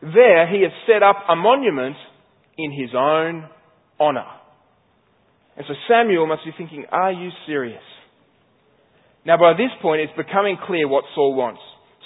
There 0.00 0.46
he 0.48 0.62
has 0.62 0.72
set 0.86 1.02
up 1.02 1.16
a 1.28 1.36
monument 1.36 1.96
in 2.58 2.70
his 2.72 2.90
own 2.94 3.48
honour. 3.98 4.26
And 5.56 5.66
so 5.68 5.74
Samuel 5.88 6.26
must 6.26 6.44
be 6.44 6.52
thinking, 6.56 6.86
are 6.90 7.12
you 7.12 7.30
serious? 7.46 7.82
Now 9.26 9.36
by 9.38 9.52
this 9.52 9.70
point 9.80 10.02
it's 10.02 10.16
becoming 10.16 10.56
clear 10.66 10.88
what 10.88 11.04
Saul 11.14 11.34
wants 11.34 11.60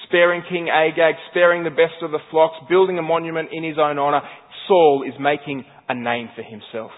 sparing 0.09 0.43
King 0.49 0.69
Agag, 0.69 1.15
sparing 1.31 1.65
the 1.65 1.71
best 1.71 2.03
of 2.03 2.11
the 2.11 2.19
flocks, 2.31 2.57
building 2.69 2.99
a 2.99 3.03
monument 3.03 3.51
in 3.53 3.65
his 3.65 3.77
own 3.79 3.99
honour, 3.99 4.21
Saul 4.69 5.05
is 5.07 5.15
making 5.21 5.65
a 5.89 5.95
name 5.95 6.29
for 6.35 6.43
himself. 6.43 6.91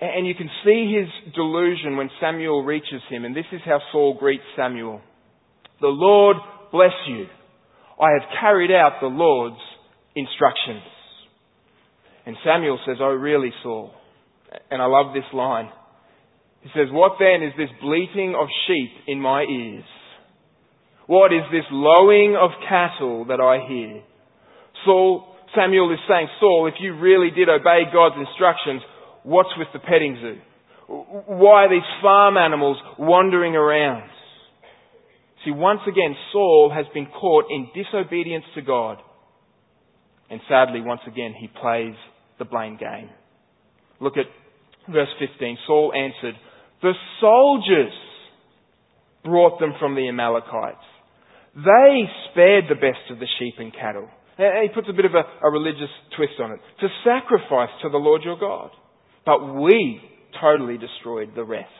And 0.00 0.26
you 0.26 0.34
can 0.34 0.48
see 0.64 0.96
his 0.96 1.34
delusion 1.34 1.96
when 1.96 2.08
Samuel 2.20 2.64
reaches 2.64 3.02
him, 3.10 3.24
and 3.24 3.36
this 3.36 3.44
is 3.52 3.60
how 3.66 3.80
Saul 3.92 4.16
greets 4.18 4.44
Samuel. 4.56 5.02
The 5.80 5.88
Lord 5.88 6.36
bless 6.72 6.94
you. 7.06 7.26
I 8.00 8.12
have 8.12 8.30
carried 8.40 8.70
out 8.70 9.00
the 9.00 9.08
Lord's 9.08 9.60
instructions. 10.16 10.82
And 12.24 12.36
Samuel 12.44 12.78
says, 12.86 12.96
Oh 13.00 13.12
really, 13.12 13.52
Saul? 13.62 13.92
And 14.70 14.80
I 14.80 14.86
love 14.86 15.12
this 15.14 15.24
line. 15.34 15.68
He 16.62 16.70
says, 16.74 16.88
What 16.90 17.12
then 17.18 17.42
is 17.42 17.52
this 17.58 17.70
bleating 17.82 18.34
of 18.40 18.48
sheep 18.66 18.90
in 19.06 19.20
my 19.20 19.42
ears? 19.42 19.84
What 21.06 21.32
is 21.32 21.42
this 21.50 21.64
lowing 21.70 22.36
of 22.40 22.50
cattle 22.68 23.26
that 23.26 23.40
I 23.40 23.66
hear? 23.68 24.02
Saul, 24.84 25.26
Samuel 25.54 25.92
is 25.92 25.98
saying, 26.08 26.28
Saul, 26.38 26.70
if 26.72 26.80
you 26.80 26.96
really 26.96 27.30
did 27.30 27.48
obey 27.48 27.82
God's 27.92 28.16
instructions, 28.16 28.82
what's 29.22 29.50
with 29.58 29.68
the 29.72 29.78
petting 29.78 30.18
zoo? 30.20 30.40
Why 30.88 31.66
are 31.66 31.70
these 31.70 31.86
farm 32.02 32.36
animals 32.36 32.76
wandering 32.98 33.54
around? 33.54 34.10
See, 35.44 35.52
once 35.52 35.80
again, 35.88 36.14
Saul 36.32 36.72
has 36.74 36.86
been 36.92 37.06
caught 37.06 37.46
in 37.50 37.68
disobedience 37.74 38.44
to 38.54 38.62
God. 38.62 38.98
And 40.28 40.40
sadly, 40.48 40.80
once 40.80 41.00
again, 41.06 41.34
he 41.38 41.48
plays 41.48 41.94
the 42.38 42.44
blame 42.44 42.76
game. 42.76 43.10
Look 44.00 44.14
at 44.16 44.26
verse 44.92 45.08
15. 45.18 45.58
Saul 45.66 45.92
answered, 45.94 46.34
The 46.82 46.92
soldiers 47.20 47.92
brought 49.24 49.60
them 49.60 49.74
from 49.78 49.94
the 49.94 50.08
Amalekites. 50.08 50.84
They 51.54 52.04
spared 52.30 52.64
the 52.68 52.74
best 52.74 53.10
of 53.10 53.18
the 53.18 53.26
sheep 53.38 53.54
and 53.58 53.72
cattle. 53.72 54.08
And 54.38 54.68
he 54.68 54.74
puts 54.74 54.88
a 54.88 54.94
bit 54.94 55.04
of 55.04 55.12
a, 55.14 55.24
a 55.46 55.50
religious 55.50 55.90
twist 56.16 56.34
on 56.42 56.52
it. 56.52 56.60
To 56.80 56.88
sacrifice 57.04 57.70
to 57.82 57.88
the 57.88 57.98
Lord 57.98 58.22
your 58.24 58.38
God. 58.38 58.70
But 59.30 59.54
we 59.54 60.00
totally 60.42 60.76
destroyed 60.76 61.36
the 61.36 61.44
rest. 61.44 61.70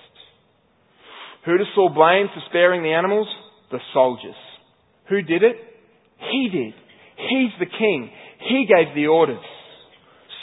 Who 1.45 1.59
does 1.59 1.67
Saul 1.75 1.91
blame 1.93 2.29
for 2.33 2.41
sparing 2.49 2.85
the 2.85 2.93
animals? 2.93 3.27
The 3.73 3.81
soldiers. 3.93 4.39
Who 5.09 5.21
did 5.23 5.43
it? 5.43 5.57
He 6.31 6.49
did. 6.53 6.75
He's 7.17 7.51
the 7.59 7.67
king. 7.67 8.09
He 8.39 8.69
gave 8.69 8.95
the 8.95 9.09
orders. 9.09 9.43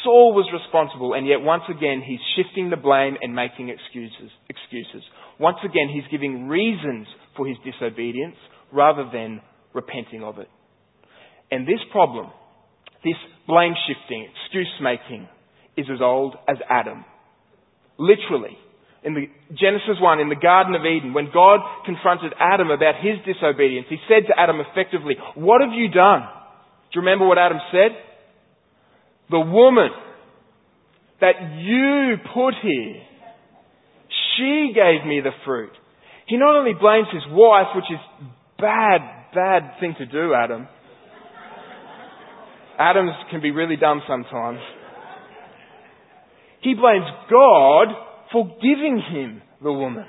Saul 0.03 0.33
was 0.35 0.51
responsible, 0.51 1.13
and 1.13 1.25
yet 1.25 1.39
once 1.39 1.63
again 1.69 2.03
he's 2.05 2.19
shifting 2.35 2.69
the 2.69 2.75
blame 2.75 3.15
and 3.21 3.33
making 3.33 3.69
excuses. 3.69 4.29
Excuses. 4.49 5.07
Once 5.39 5.59
again 5.63 5.87
he's 5.87 6.11
giving 6.11 6.49
reasons 6.49 7.07
for 7.37 7.47
his 7.47 7.55
disobedience 7.63 8.35
rather 8.73 9.09
than 9.13 9.39
repenting 9.73 10.25
of 10.25 10.39
it. 10.39 10.49
And 11.51 11.65
this 11.65 11.79
problem, 11.89 12.27
this 13.05 13.15
blame 13.47 13.75
shifting, 13.87 14.27
excuse 14.27 14.67
making, 14.81 15.29
is 15.77 15.85
as 15.93 16.01
old 16.01 16.35
as 16.49 16.57
Adam. 16.69 17.05
Literally. 17.97 18.57
In 19.03 19.13
the 19.13 19.29
Genesis 19.55 20.01
1, 20.01 20.19
in 20.19 20.27
the 20.27 20.35
Garden 20.35 20.75
of 20.75 20.81
Eden, 20.81 21.13
when 21.13 21.29
God 21.33 21.59
confronted 21.85 22.33
Adam 22.39 22.71
about 22.71 22.95
his 22.99 23.15
disobedience, 23.23 23.87
he 23.89 23.97
said 24.09 24.27
to 24.27 24.33
Adam 24.37 24.59
effectively, 24.59 25.15
What 25.35 25.61
have 25.61 25.71
you 25.71 25.87
done? 25.87 26.21
Do 26.91 26.99
you 26.99 27.01
remember 27.05 27.27
what 27.27 27.37
Adam 27.37 27.59
said? 27.71 27.91
The 29.29 29.39
woman 29.39 29.89
that 31.21 31.35
you 31.61 32.15
put 32.33 32.55
here, 32.61 33.01
she 34.35 34.73
gave 34.73 35.07
me 35.07 35.21
the 35.21 35.31
fruit. 35.45 35.71
He 36.27 36.37
not 36.37 36.55
only 36.55 36.73
blames 36.73 37.07
his 37.13 37.23
wife, 37.29 37.67
which 37.75 37.85
is 37.91 37.99
bad, 38.59 38.99
bad 39.33 39.79
thing 39.79 39.95
to 39.99 40.05
do, 40.05 40.33
Adam. 40.33 40.67
Adams 42.79 43.11
can 43.31 43.41
be 43.41 43.51
really 43.51 43.75
dumb 43.75 44.01
sometimes. 44.07 44.59
He 46.61 46.73
blames 46.73 47.05
God 47.29 47.87
for 48.31 48.45
giving 48.61 49.01
him 49.11 49.41
the 49.61 49.71
woman. 49.71 50.05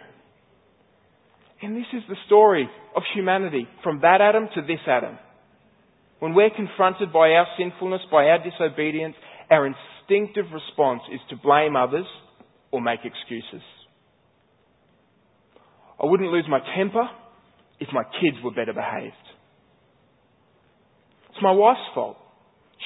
And 1.63 1.77
this 1.77 1.87
is 1.93 2.03
the 2.09 2.17
story 2.27 2.69
of 2.95 3.03
humanity 3.15 3.67
from 3.83 4.01
that 4.03 4.21
Adam 4.21 4.49
to 4.55 4.63
this 4.63 4.81
Adam. 4.87 5.19
When 6.21 6.35
we're 6.35 6.51
confronted 6.51 7.13
by 7.13 7.31
our 7.31 7.47
sinfulness, 7.59 8.01
by 8.11 8.25
our 8.25 8.39
disobedience, 8.43 9.15
our 9.51 9.67
instinctive 9.67 10.47
response 10.53 11.03
is 11.13 11.21
to 11.31 11.37
blame 11.37 11.77
others 11.77 12.07
or 12.71 12.81
make 12.81 13.01
excuses. 13.05 13.63
I 16.01 16.07
wouldn't 16.07 16.31
lose 16.31 16.47
my 16.49 16.61
temper 16.77 17.09
if 17.81 17.89
my 17.93 18.05
kids 18.21 18.37
were 18.43 18.51
better 18.51 18.73
behaved. 18.73 19.15
It's 21.31 21.43
my 21.43 21.53
wife's 21.53 21.81
fault. 21.95 22.17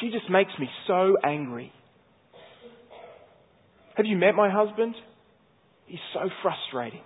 She 0.00 0.10
just 0.10 0.30
makes 0.30 0.52
me 0.58 0.68
so 0.86 1.16
angry. 1.24 1.72
Have 3.96 4.06
you 4.06 4.16
met 4.16 4.34
my 4.34 4.50
husband? 4.50 4.94
He's 5.86 6.00
so 6.14 6.28
frustrating. 6.42 7.02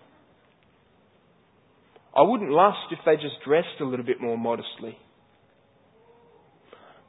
I 2.16 2.22
wouldn't 2.22 2.50
lust 2.50 2.92
if 2.92 2.98
they 3.04 3.16
just 3.16 3.44
dressed 3.44 3.80
a 3.80 3.84
little 3.84 4.04
bit 4.04 4.20
more 4.20 4.38
modestly. 4.38 4.96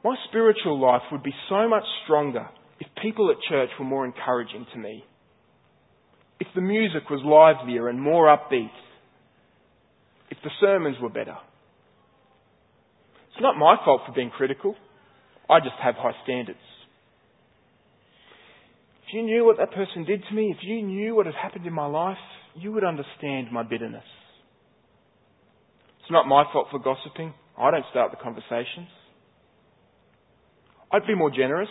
My 0.04 0.16
spiritual 0.28 0.80
life 0.80 1.02
would 1.10 1.22
be 1.22 1.34
so 1.48 1.68
much 1.68 1.84
stronger 2.04 2.48
if 2.80 2.86
people 3.02 3.30
at 3.30 3.36
church 3.48 3.70
were 3.78 3.84
more 3.84 4.04
encouraging 4.04 4.66
to 4.72 4.78
me. 4.78 5.04
If 6.40 6.48
the 6.54 6.60
music 6.60 7.10
was 7.10 7.20
livelier 7.24 7.88
and 7.88 8.00
more 8.00 8.26
upbeat 8.26 8.70
if 10.30 10.38
the 10.42 10.50
sermons 10.60 10.96
were 11.00 11.08
better. 11.08 11.36
It's 13.28 13.40
not 13.42 13.56
my 13.56 13.76
fault 13.84 14.02
for 14.06 14.12
being 14.12 14.30
critical. 14.30 14.74
I 15.48 15.60
just 15.60 15.76
have 15.82 15.94
high 15.94 16.12
standards. 16.24 16.58
If 19.08 19.14
you 19.14 19.22
knew 19.22 19.44
what 19.44 19.56
that 19.56 19.72
person 19.72 20.04
did 20.04 20.22
to 20.28 20.34
me, 20.34 20.54
if 20.56 20.58
you 20.62 20.82
knew 20.82 21.14
what 21.14 21.26
had 21.26 21.34
happened 21.34 21.66
in 21.66 21.72
my 21.72 21.86
life, 21.86 22.18
you 22.54 22.72
would 22.72 22.84
understand 22.84 23.50
my 23.50 23.62
bitterness. 23.62 24.04
It's 26.00 26.10
not 26.10 26.26
my 26.26 26.44
fault 26.52 26.68
for 26.70 26.78
gossiping. 26.78 27.32
I 27.58 27.70
don't 27.70 27.84
start 27.90 28.10
the 28.10 28.22
conversations. 28.22 28.88
I'd 30.92 31.06
be 31.06 31.14
more 31.14 31.30
generous 31.30 31.68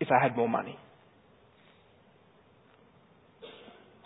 if 0.00 0.08
I 0.10 0.22
had 0.22 0.36
more 0.36 0.48
money. 0.48 0.78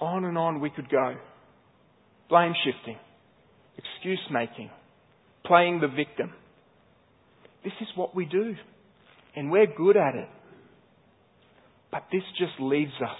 On 0.00 0.24
and 0.24 0.36
on 0.36 0.60
we 0.60 0.70
could 0.70 0.90
go. 0.90 1.14
Blame 2.28 2.54
shifting 2.64 2.98
excuse 3.76 4.20
making, 4.30 4.70
playing 5.44 5.80
the 5.80 5.88
victim. 5.88 6.32
This 7.62 7.72
is 7.80 7.88
what 7.96 8.14
we 8.14 8.26
do, 8.26 8.54
and 9.34 9.50
we're 9.50 9.66
good 9.66 9.96
at 9.96 10.14
it. 10.14 10.28
But 11.94 12.06
this 12.10 12.24
just 12.36 12.54
leaves 12.58 12.90
us 13.00 13.16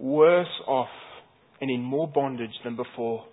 worse 0.00 0.48
off 0.66 0.88
and 1.60 1.70
in 1.70 1.80
more 1.80 2.08
bondage 2.08 2.50
than 2.64 2.74
before. 2.74 3.24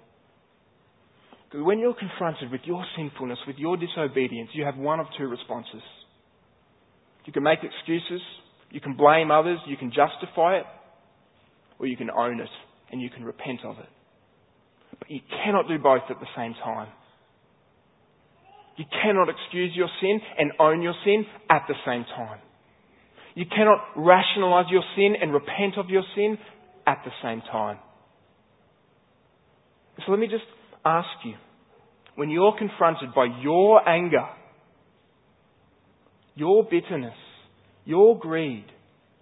Because 1.46 1.66
when 1.66 1.80
you're 1.80 1.96
confronted 1.96 2.52
with 2.52 2.62
your 2.66 2.86
sinfulness, 2.96 3.40
with 3.48 3.56
your 3.58 3.76
disobedience, 3.76 4.52
you 4.54 4.66
have 4.66 4.78
one 4.78 5.00
of 5.00 5.08
two 5.18 5.26
responses. 5.26 5.82
You 7.26 7.34
can 7.34 7.42
make 7.42 7.60
excuses, 7.64 8.22
you 8.70 8.80
can 8.80 8.96
blame 8.96 9.32
others, 9.32 9.58
you 9.66 9.78
can 9.78 9.90
justify 9.90 10.58
it, 10.58 10.66
or 11.80 11.88
you 11.88 11.98
can 11.98 12.12
own 12.12 12.40
it 12.40 12.50
and 12.92 13.02
you 13.02 13.10
can 13.10 13.24
repent 13.24 13.62
of 13.66 13.80
it. 13.80 13.90
But 15.00 15.10
you 15.10 15.22
cannot 15.44 15.68
do 15.68 15.80
both 15.80 16.04
at 16.12 16.20
the 16.20 16.28
same 16.38 16.54
time. 16.54 16.90
You 18.76 18.86
cannot 19.02 19.28
excuse 19.28 19.72
your 19.76 19.90
sin 20.02 20.22
and 20.38 20.52
own 20.60 20.84
your 20.84 20.94
sin 21.04 21.26
at 21.50 21.64
the 21.68 21.74
same 21.84 22.06
time. 22.16 22.42
You 23.38 23.46
cannot 23.46 23.82
rationalize 23.96 24.66
your 24.72 24.82
sin 24.96 25.14
and 25.22 25.32
repent 25.32 25.78
of 25.78 25.92
your 25.92 26.02
sin 26.16 26.40
at 26.88 27.04
the 27.06 27.12
same 27.22 27.44
time. 27.52 27.78
So 30.04 30.12
let 30.12 30.20
me 30.20 30.26
just 30.26 30.42
ask 30.84 31.08
you, 31.24 31.36
when 32.16 32.32
you're 32.32 32.58
confronted 32.58 33.14
by 33.14 33.28
your 33.40 33.88
anger, 33.88 34.26
your 36.34 36.64
bitterness, 36.64 37.14
your 37.86 38.18
greed, 38.18 38.66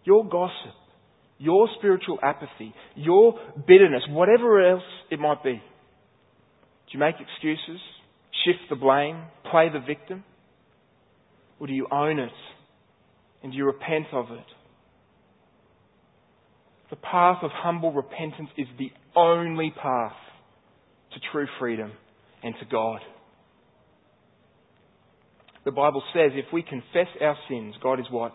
your 0.05 0.23
gossip, 0.23 0.75
your 1.37 1.67
spiritual 1.77 2.17
apathy, 2.23 2.73
your 2.95 3.37
bitterness, 3.67 4.03
whatever 4.07 4.65
else 4.65 4.83
it 5.11 5.19
might 5.19 5.43
be, 5.43 5.55
do 5.55 6.91
you 6.93 6.99
make 6.99 7.15
excuses, 7.15 7.81
shift 8.45 8.69
the 8.69 8.77
blame, 8.77 9.25
play 9.51 9.67
the 9.67 9.85
victim? 9.85 10.23
Or 11.59 11.67
do 11.67 11.73
you 11.73 11.87
own 11.91 12.19
it 12.19 12.31
and 13.45 13.53
you 13.53 13.63
repent 13.63 14.07
of 14.11 14.25
it? 14.31 14.45
The 16.89 16.95
path 16.95 17.37
of 17.43 17.51
humble 17.53 17.93
repentance 17.93 18.49
is 18.57 18.65
the 18.79 18.89
only 19.15 19.71
path 19.71 20.15
to 21.13 21.19
true 21.31 21.45
freedom 21.59 21.91
and 22.41 22.55
to 22.59 22.65
God. 22.65 23.01
The 25.63 25.71
Bible 25.71 26.01
says 26.11 26.31
if 26.33 26.51
we 26.51 26.63
confess 26.63 27.07
our 27.21 27.37
sins, 27.47 27.75
God 27.83 27.99
is 27.99 28.07
what? 28.09 28.33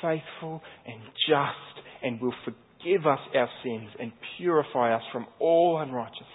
Faithful 0.00 0.62
and 0.86 1.02
just 1.28 1.84
and 2.02 2.18
will 2.18 2.34
forgive 2.46 3.06
us 3.06 3.20
our 3.34 3.50
sins 3.62 3.90
and 4.00 4.12
purify 4.38 4.94
us 4.94 5.02
from 5.12 5.26
all 5.38 5.78
unrighteousness. 5.78 6.26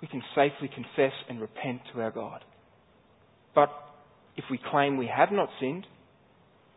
We 0.00 0.08
can 0.08 0.22
safely 0.34 0.70
confess 0.74 1.12
and 1.28 1.38
repent 1.38 1.82
to 1.92 2.00
our 2.00 2.10
God. 2.10 2.42
But 3.54 3.68
if 4.38 4.44
we 4.50 4.58
claim 4.70 4.96
we 4.96 5.10
have 5.14 5.30
not 5.30 5.50
sinned, 5.60 5.86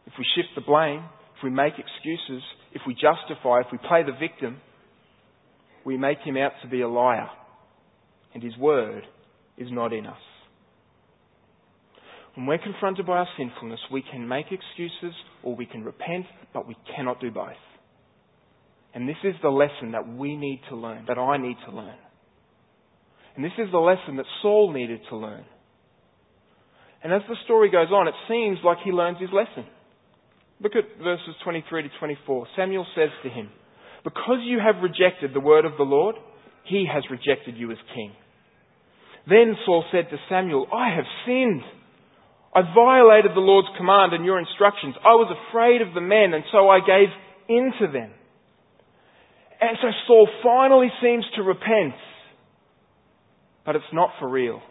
if 0.08 0.14
we 0.18 0.26
shift 0.36 0.50
the 0.56 0.62
blame, 0.62 1.04
if 1.38 1.44
we 1.44 1.50
make 1.50 1.74
excuses, 1.74 2.42
if 2.74 2.82
we 2.88 2.94
justify, 2.94 3.60
if 3.60 3.68
we 3.72 3.78
play 3.78 4.04
the 4.04 4.18
victim, 4.18 4.58
we 5.86 5.98
make 5.98 6.20
him 6.20 6.38
out 6.38 6.54
to 6.64 6.68
be 6.68 6.82
a 6.82 6.88
liar. 6.88 7.30
And 8.34 8.42
his 8.42 8.58
word 8.58 9.04
is 9.58 9.68
not 9.70 9.94
in 9.94 10.06
us. 10.06 10.18
When 12.36 12.46
we're 12.46 12.58
confronted 12.60 13.06
by 13.06 13.18
our 13.18 13.28
sinfulness, 13.38 13.80
we 13.92 14.04
can 14.10 14.28
make 14.28 14.46
excuses 14.52 15.16
or 15.44 15.56
we 15.56 15.66
can 15.66 15.84
repent, 15.84 16.26
but 16.54 16.68
we 16.68 16.76
cannot 16.96 17.20
do 17.20 17.32
both. 17.32 17.52
And 18.94 19.08
this 19.08 19.18
is 19.24 19.34
the 19.42 19.50
lesson 19.50 19.92
that 19.92 20.08
we 20.08 20.36
need 20.36 20.62
to 20.70 20.76
learn, 20.76 21.06
that 21.08 21.18
I 21.18 21.38
need 21.38 21.58
to 21.68 21.76
learn. 21.76 21.98
And 23.36 23.44
this 23.44 23.52
is 23.58 23.72
the 23.72 23.78
lesson 23.78 24.18
that 24.18 24.26
Saul 24.42 24.72
needed 24.74 25.02
to 25.10 25.18
learn. 25.18 25.46
And 27.04 27.14
as 27.14 27.22
the 27.28 27.36
story 27.46 27.70
goes 27.70 27.90
on, 27.92 28.08
it 28.08 28.14
seems 28.28 28.58
like 28.64 28.78
he 28.84 28.92
learns 28.92 29.20
his 29.20 29.30
lesson. 29.32 29.70
Look 30.62 30.74
at 30.76 31.04
verses 31.04 31.36
23 31.44 31.84
to 31.84 31.90
24. 32.00 32.48
Samuel 32.56 32.86
says 32.96 33.10
to 33.24 33.30
him, 33.30 33.50
because 34.04 34.40
you 34.44 34.60
have 34.60 34.82
rejected 34.82 35.34
the 35.34 35.40
word 35.40 35.66
of 35.66 35.74
the 35.78 35.84
Lord, 35.84 36.16
he 36.66 36.88
has 36.92 37.04
rejected 37.12 37.58
you 37.58 37.72
as 37.72 37.78
king. 37.94 38.14
Then 39.28 39.56
Saul 39.66 39.84
said 39.92 40.10
to 40.10 40.18
Samuel, 40.30 40.68
I 40.74 40.96
have 40.96 41.06
sinned. 41.26 41.62
I 42.56 42.62
violated 42.74 43.32
the 43.36 43.42
Lord's 43.42 43.68
command 43.78 44.14
and 44.14 44.26
your 44.26 44.40
instructions. 44.40 44.96
I 45.04 45.14
was 45.14 45.36
afraid 45.50 45.82
of 45.82 45.94
the 45.94 46.02
men, 46.02 46.34
and 46.34 46.44
so 46.52 46.70
I 46.70 46.80
gave 46.80 47.10
in 47.50 47.72
to 47.82 47.92
them. 47.92 48.12
And 49.60 49.78
so 49.82 49.88
Saul 50.08 50.30
finally 50.44 50.88
seems 51.02 51.26
to 51.36 51.44
repent. 51.44 51.96
But 53.66 53.76
it's 53.76 53.86
not 53.92 54.12
for 54.20 54.30
real. 54.30 54.62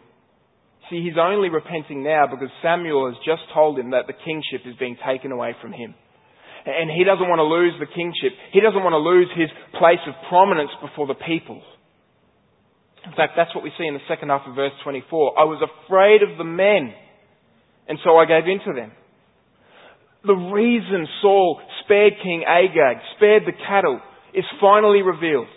See, 0.89 1.03
he's 1.03 1.19
only 1.19 1.49
repenting 1.49 2.03
now 2.03 2.27
because 2.31 2.49
Samuel 2.63 3.11
has 3.11 3.19
just 3.25 3.43
told 3.53 3.77
him 3.77 3.91
that 3.91 4.07
the 4.07 4.13
kingship 4.13 4.63
is 4.65 4.75
being 4.79 4.97
taken 5.05 5.31
away 5.31 5.55
from 5.61 5.73
him. 5.73 5.95
And 6.65 6.91
he 6.91 7.03
doesn't 7.03 7.27
want 7.27 7.39
to 7.39 7.47
lose 7.47 7.75
the 7.79 7.87
kingship. 7.87 8.35
He 8.51 8.59
doesn't 8.59 8.83
want 8.83 8.93
to 8.95 9.03
lose 9.03 9.27
his 9.35 9.51
place 9.79 10.03
of 10.07 10.15
prominence 10.27 10.71
before 10.81 11.07
the 11.07 11.15
people. 11.15 11.61
In 13.05 13.15
fact, 13.15 13.33
that's 13.35 13.55
what 13.55 13.63
we 13.63 13.71
see 13.77 13.87
in 13.87 13.93
the 13.93 14.03
second 14.07 14.29
half 14.29 14.43
of 14.47 14.55
verse 14.55 14.75
24. 14.83 15.39
I 15.39 15.43
was 15.43 15.63
afraid 15.63 16.23
of 16.23 16.37
the 16.37 16.43
men, 16.43 16.91
and 17.87 17.99
so 18.03 18.17
I 18.17 18.25
gave 18.25 18.47
in 18.47 18.59
to 18.67 18.73
them. 18.75 18.91
The 20.25 20.35
reason 20.35 21.07
Saul 21.21 21.61
spared 21.83 22.13
King 22.21 22.43
Agag, 22.43 22.97
spared 23.15 23.43
the 23.45 23.55
cattle, 23.55 24.01
is 24.33 24.43
finally 24.59 25.01
revealed. 25.01 25.47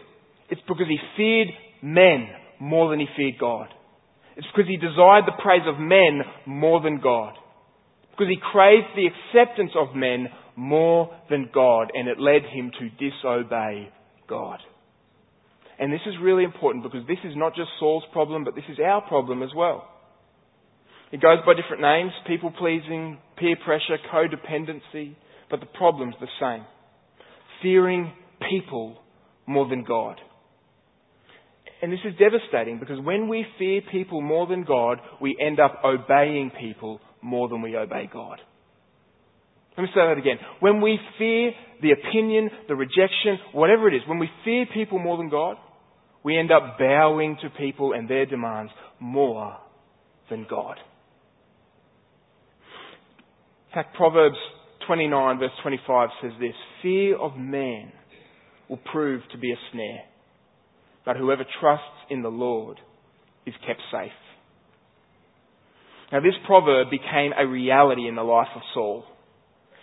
It's 0.49 0.61
because 0.69 0.87
he 0.87 0.99
feared 1.17 1.49
men 1.83 2.29
more 2.61 2.91
than 2.91 3.01
he 3.01 3.07
feared 3.17 3.39
God. 3.41 3.67
It's 4.41 4.49
because 4.57 4.71
he 4.71 4.79
desired 4.79 5.25
the 5.27 5.43
praise 5.43 5.69
of 5.69 5.79
men 5.79 6.23
more 6.47 6.81
than 6.81 6.99
God. 6.99 7.35
Because 8.13 8.29
he 8.31 8.41
craved 8.41 8.97
the 8.97 9.05
acceptance 9.13 9.73
of 9.77 9.95
men 9.95 10.29
more 10.57 11.15
than 11.29 11.51
God, 11.53 11.93
and 11.93 12.09
it 12.09 12.19
led 12.19 12.45
him 12.51 12.73
to 12.81 12.89
disobey 12.97 13.91
God. 14.27 14.61
And 15.79 15.93
this 15.93 16.01
is 16.07 16.15
really 16.23 16.45
important 16.45 16.85
because 16.85 17.07
this 17.07 17.19
is 17.23 17.37
not 17.37 17.55
just 17.55 17.69
Saul's 17.79 18.05
problem, 18.15 18.45
but 18.45 18.55
this 18.55 18.65
is 18.71 18.79
our 18.83 19.03
problem 19.03 19.43
as 19.43 19.51
well. 19.55 19.87
It 21.13 21.21
goes 21.21 21.41
by 21.45 21.53
different 21.53 21.83
names 21.83 22.13
people 22.27 22.51
pleasing, 22.51 23.19
peer 23.37 23.57
pressure, 23.63 23.99
codependency, 24.11 25.17
but 25.51 25.61
the 25.61 25.67
problem's 25.67 26.15
the 26.19 26.29
same. 26.41 26.65
Fearing 27.61 28.11
people 28.49 28.97
more 29.47 29.69
than 29.69 29.85
God. 29.85 30.19
And 31.83 31.93
this 31.93 32.01
is 32.05 32.13
devastating 32.19 32.79
because 32.79 32.99
when 33.03 33.29
we 33.29 33.47
fear 33.59 33.81
people 33.91 34.21
more 34.21 34.47
than 34.47 34.65
God, 34.65 34.99
we 35.21 35.37
end 35.41 35.59
up 35.59 35.81
obeying 35.85 36.51
people 36.61 37.01
more 37.23 37.49
than 37.49 37.63
we 37.63 37.77
obey 37.77 38.09
God. 38.13 38.39
Let 39.77 39.85
me 39.85 39.89
say 39.95 40.01
that 40.01 40.19
again. 40.19 40.37
When 40.61 40.81
we 40.83 40.99
fear 41.19 41.53
the 41.81 41.93
opinion, 41.93 42.51
the 42.69 42.75
rejection, 42.75 43.39
whatever 43.53 43.89
it 43.89 43.95
is, 43.95 44.03
when 44.07 44.19
we 44.19 44.29
fear 44.45 44.67
people 44.73 44.99
more 44.99 45.17
than 45.17 45.31
God, 45.31 45.57
we 46.23 46.39
end 46.39 46.51
up 46.53 46.79
bowing 46.79 47.39
to 47.43 47.51
people 47.51 47.95
and 47.95 48.09
their 48.09 48.27
demands 48.27 48.73
more 48.99 49.57
than 50.29 50.47
God. 50.49 50.77
In 53.69 53.75
fact, 53.75 53.97
Proverbs 53.97 54.37
29 54.87 55.39
verse 55.39 55.51
25 55.63 56.09
says 56.21 56.33
this, 56.41 56.55
Fear 56.83 57.17
of 57.17 57.37
man 57.37 57.93
will 58.69 58.81
prove 58.93 59.23
to 59.33 59.39
be 59.39 59.53
a 59.53 59.57
snare, 59.73 60.03
but 61.05 61.17
whoever 61.17 61.45
trusts 61.61 61.87
in 62.11 62.23
the 62.23 62.29
Lord 62.29 62.79
is 63.47 63.55
kept 63.67 63.81
safe. 63.93 64.13
Now 66.13 66.21
this 66.21 66.35
proverb 66.47 66.89
became 66.91 67.33
a 67.39 67.47
reality 67.47 68.09
in 68.09 68.17
the 68.17 68.23
life 68.23 68.49
of 68.55 68.63
Saul. 68.75 69.05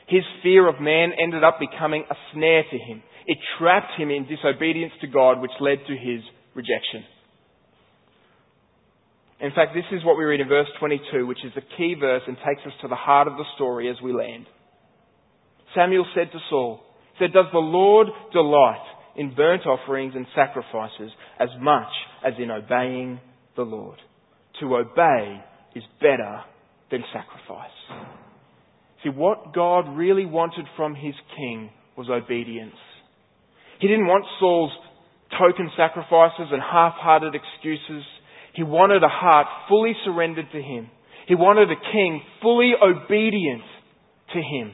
His 0.08 0.24
fear 0.44 0.68
of 0.68 0.80
man 0.80 1.12
ended 1.22 1.44
up 1.44 1.60
becoming 1.60 2.06
a 2.10 2.16
snare 2.34 2.64
to 2.70 2.78
him. 2.78 3.04
It 3.26 3.38
trapped 3.60 4.00
him 4.00 4.10
in 4.10 4.28
disobedience 4.28 4.94
to 5.02 5.08
God, 5.08 5.42
which 5.42 5.52
led 5.60 5.80
to 5.88 5.94
his 5.94 6.22
rejection. 6.56 7.04
In 9.40 9.52
fact, 9.52 9.76
this 9.76 9.86
is 9.92 10.04
what 10.04 10.18
we 10.18 10.24
read 10.24 10.40
in 10.40 10.48
verse 10.48 10.68
22, 10.80 11.28
which 11.28 11.44
is 11.46 11.52
the 11.54 11.62
key 11.78 11.96
verse 12.00 12.24
and 12.26 12.38
takes 12.38 12.66
us 12.66 12.74
to 12.82 12.88
the 12.88 12.96
heart 12.96 13.28
of 13.28 13.38
the 13.38 13.46
story 13.56 13.90
as 13.90 14.02
we 14.02 14.14
land. 14.14 14.48
Samuel 15.76 16.08
said 16.16 16.32
to 16.32 16.40
Saul, 16.50 16.82
said, 17.20 17.34
Does 17.34 17.46
the 17.52 17.60
Lord 17.60 18.08
delight 18.34 18.87
in 19.18 19.34
burnt 19.36 19.66
offerings 19.66 20.14
and 20.16 20.26
sacrifices 20.36 21.12
as 21.40 21.50
much 21.60 21.92
as 22.26 22.34
in 22.40 22.52
obeying 22.52 23.20
the 23.56 23.64
Lord? 23.64 23.98
To 24.62 24.78
obey 24.78 25.42
is 25.76 25.84
better 26.00 26.42
than 26.90 27.04
sacrifice. 27.14 27.70
See, 29.04 29.10
what 29.10 29.54
God 29.54 29.96
really 29.96 30.26
wanted 30.26 30.66
from 30.76 30.96
his 30.96 31.14
king 31.36 31.70
was 31.98 32.10
obedience. 32.10 32.76
He 33.80 33.88
didn't 33.88 34.08
want 34.08 34.26
Saul's 34.40 34.72
token 35.38 35.70
sacrifices 35.76 36.48
and 36.52 36.62
half-hearted 36.62 37.34
excuses. 37.36 38.04
He 38.54 38.64
wanted 38.64 39.04
a 39.04 39.10
heart 39.10 39.48
fully 39.70 39.94
surrendered 40.06 40.48
to 40.52 40.62
him. 40.62 40.90
He 41.28 41.36
wanted 41.36 41.70
a 41.70 41.92
king 41.92 42.22
fully 42.42 42.72
obedient 42.82 43.64
to 44.34 44.40
him. 44.40 44.72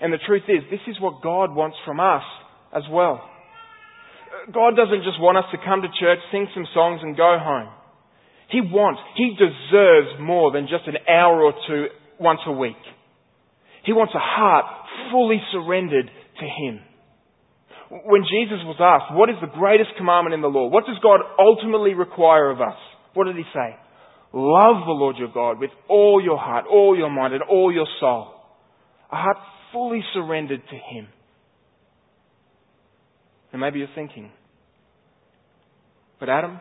And 0.00 0.12
the 0.12 0.18
truth 0.26 0.44
is, 0.48 0.62
this 0.70 0.80
is 0.88 1.00
what 1.00 1.22
God 1.22 1.54
wants 1.54 1.76
from 1.84 2.00
us 2.00 2.22
as 2.74 2.82
well. 2.90 3.22
God 4.52 4.76
doesn't 4.76 5.04
just 5.04 5.20
want 5.20 5.38
us 5.38 5.44
to 5.52 5.58
come 5.58 5.82
to 5.82 5.88
church, 6.00 6.18
sing 6.32 6.48
some 6.54 6.66
songs 6.72 7.00
and 7.02 7.16
go 7.16 7.36
home. 7.38 7.68
He 8.50 8.60
wants, 8.60 9.00
He 9.16 9.36
deserves 9.38 10.18
more 10.18 10.50
than 10.50 10.66
just 10.66 10.86
an 10.86 10.98
hour 11.06 11.42
or 11.42 11.54
two 11.68 11.86
once 12.18 12.40
a 12.46 12.52
week. 12.52 12.80
He 13.84 13.92
wants 13.92 14.14
a 14.14 14.22
heart 14.22 14.64
fully 15.12 15.40
surrendered 15.52 16.06
to 16.06 16.46
Him. 16.46 16.80
When 17.90 18.22
Jesus 18.22 18.62
was 18.62 18.78
asked, 18.78 19.16
what 19.16 19.30
is 19.30 19.36
the 19.40 19.50
greatest 19.50 19.90
commandment 19.98 20.34
in 20.34 20.42
the 20.42 20.48
law? 20.48 20.68
What 20.68 20.86
does 20.86 20.98
God 21.02 21.20
ultimately 21.38 21.94
require 21.94 22.50
of 22.50 22.60
us? 22.60 22.78
What 23.14 23.24
did 23.24 23.36
He 23.36 23.46
say? 23.52 23.74
Love 24.32 24.86
the 24.86 24.94
Lord 24.94 25.16
your 25.16 25.32
God 25.32 25.58
with 25.58 25.70
all 25.88 26.22
your 26.22 26.38
heart, 26.38 26.66
all 26.70 26.96
your 26.96 27.10
mind, 27.10 27.34
and 27.34 27.42
all 27.42 27.72
your 27.72 27.86
soul. 27.98 28.34
A 29.10 29.16
heart 29.16 29.38
fully 29.72 30.02
surrendered 30.14 30.62
to 30.70 30.76
Him. 30.76 31.08
And 33.52 33.60
maybe 33.60 33.78
you're 33.78 33.88
thinking, 33.94 34.30
but 36.18 36.28
Adam, 36.28 36.60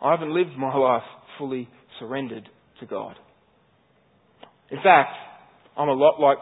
I 0.00 0.10
haven't 0.10 0.34
lived 0.34 0.56
my 0.56 0.74
life 0.76 1.02
fully 1.38 1.68
surrendered 1.98 2.48
to 2.80 2.86
God. 2.86 3.16
In 4.70 4.78
fact, 4.78 5.10
I'm 5.76 5.88
a 5.88 5.92
lot 5.92 6.20
like 6.20 6.38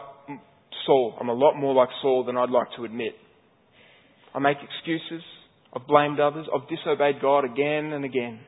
Saul. 0.85 1.15
I'm 1.19 1.29
a 1.29 1.33
lot 1.33 1.55
more 1.55 1.73
like 1.73 1.89
Saul 2.01 2.23
than 2.25 2.37
I'd 2.37 2.49
like 2.49 2.67
to 2.77 2.85
admit. 2.85 3.13
I 4.33 4.39
make 4.39 4.57
excuses. 4.57 5.23
I've 5.73 5.87
blamed 5.87 6.19
others. 6.19 6.47
I've 6.53 6.67
disobeyed 6.67 7.21
God 7.21 7.45
again 7.45 7.93
and 7.93 8.05
again. 8.05 8.39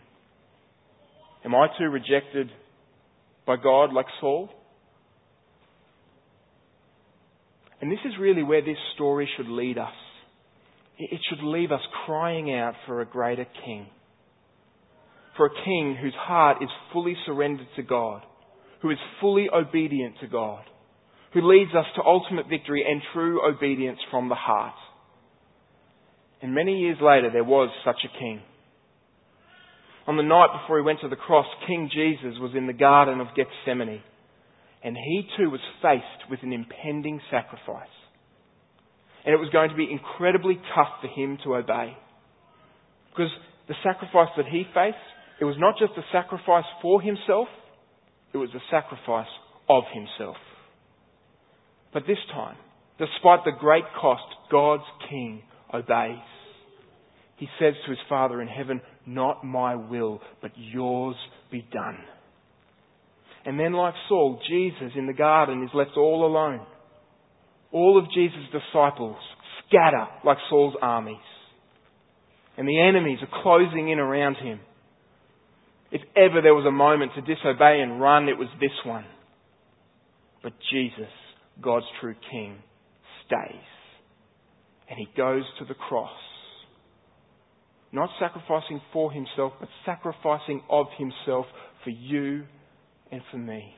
Am 1.45 1.55
I 1.55 1.67
too 1.77 1.85
rejected 1.85 2.49
by 3.45 3.55
God 3.57 3.93
like 3.93 4.05
Saul? 4.19 4.49
And 7.81 7.91
this 7.91 7.99
is 8.05 8.13
really 8.19 8.43
where 8.43 8.61
this 8.61 8.77
story 8.95 9.29
should 9.35 9.47
lead 9.47 9.77
us. 9.77 9.91
It 10.97 11.19
should 11.27 11.43
leave 11.43 11.71
us 11.71 11.81
crying 12.05 12.53
out 12.53 12.73
for 12.85 13.01
a 13.01 13.05
greater 13.05 13.47
king. 13.65 13.87
For 15.35 15.47
a 15.47 15.63
king 15.65 15.97
whose 15.99 16.13
heart 16.15 16.61
is 16.61 16.69
fully 16.91 17.15
surrendered 17.25 17.67
to 17.75 17.83
God, 17.83 18.21
who 18.81 18.91
is 18.91 18.99
fully 19.19 19.47
obedient 19.51 20.15
to 20.21 20.27
God, 20.27 20.63
who 21.33 21.41
leads 21.41 21.71
us 21.73 21.85
to 21.95 22.03
ultimate 22.03 22.47
victory 22.47 22.85
and 22.87 23.01
true 23.13 23.41
obedience 23.47 23.99
from 24.11 24.29
the 24.29 24.35
heart. 24.35 24.75
And 26.41 26.53
many 26.53 26.79
years 26.81 26.97
later, 27.01 27.29
there 27.31 27.43
was 27.43 27.69
such 27.83 28.01
a 28.05 28.19
king. 28.19 28.41
On 30.05 30.17
the 30.17 30.23
night 30.23 30.49
before 30.61 30.77
he 30.77 30.83
went 30.83 30.99
to 31.01 31.07
the 31.07 31.15
cross, 31.15 31.47
King 31.65 31.89
Jesus 31.91 32.37
was 32.39 32.51
in 32.55 32.67
the 32.67 32.73
Garden 32.73 33.21
of 33.21 33.27
Gethsemane, 33.35 34.01
and 34.83 34.97
he 34.97 35.27
too 35.37 35.49
was 35.49 35.61
faced 35.81 36.29
with 36.29 36.41
an 36.43 36.51
impending 36.51 37.21
sacrifice. 37.31 37.87
And 39.25 39.33
it 39.33 39.37
was 39.37 39.49
going 39.51 39.69
to 39.69 39.75
be 39.75 39.89
incredibly 39.89 40.55
tough 40.75 41.01
for 41.01 41.07
him 41.07 41.37
to 41.43 41.55
obey. 41.55 41.95
Because 43.11 43.31
the 43.67 43.75
sacrifice 43.83 44.29
that 44.37 44.47
he 44.47 44.63
faced, 44.73 44.97
it 45.39 45.45
was 45.45 45.55
not 45.57 45.75
just 45.79 45.93
a 45.97 46.03
sacrifice 46.11 46.65
for 46.81 47.01
himself, 47.01 47.47
it 48.33 48.37
was 48.37 48.49
a 48.55 48.63
sacrifice 48.69 49.31
of 49.69 49.83
himself. 49.93 50.35
But 51.93 52.03
this 52.07 52.17
time, 52.33 52.57
despite 52.97 53.45
the 53.45 53.51
great 53.57 53.85
cost, 53.99 54.23
God's 54.51 54.83
King 55.09 55.43
obeys. 55.73 56.17
He 57.37 57.47
says 57.59 57.73
to 57.85 57.91
his 57.91 57.99
Father 58.07 58.41
in 58.41 58.47
heaven, 58.47 58.81
Not 59.05 59.43
my 59.43 59.75
will, 59.75 60.21
but 60.41 60.51
yours 60.55 61.15
be 61.51 61.65
done. 61.73 61.97
And 63.45 63.59
then, 63.59 63.73
like 63.73 63.95
Saul, 64.07 64.39
Jesus 64.47 64.93
in 64.95 65.07
the 65.07 65.13
garden 65.13 65.63
is 65.63 65.69
left 65.73 65.97
all 65.97 66.25
alone. 66.25 66.65
All 67.73 67.97
of 67.97 68.05
Jesus' 68.13 68.45
disciples 68.51 69.17
scatter 69.67 70.07
like 70.23 70.37
Saul's 70.49 70.75
armies. 70.81 71.17
And 72.55 72.67
the 72.67 72.79
enemies 72.79 73.17
are 73.21 73.41
closing 73.41 73.89
in 73.89 73.99
around 73.99 74.35
him. 74.35 74.59
If 75.91 76.01
ever 76.15 76.41
there 76.41 76.55
was 76.55 76.65
a 76.67 76.71
moment 76.71 77.13
to 77.15 77.21
disobey 77.21 77.81
and 77.81 77.99
run, 77.99 78.29
it 78.29 78.37
was 78.37 78.47
this 78.61 78.71
one. 78.85 79.05
But 80.43 80.53
Jesus, 80.71 81.11
God's 81.61 81.85
true 81.99 82.15
King, 82.31 82.57
stays. 83.25 83.65
And 84.89 84.99
he 84.99 85.07
goes 85.17 85.43
to 85.59 85.65
the 85.65 85.73
cross 85.73 86.11
not 87.93 88.09
sacrificing 88.19 88.81
for 88.91 89.11
himself, 89.11 89.53
but 89.59 89.69
sacrificing 89.85 90.61
of 90.67 90.87
himself 90.97 91.45
for 91.83 91.91
you 91.91 92.43
and 93.11 93.21
for 93.31 93.37
me. 93.37 93.75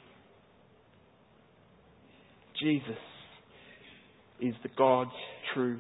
Jesus 2.62 2.96
is 4.40 4.54
the 4.64 4.70
God's 4.78 5.12
true 5.54 5.80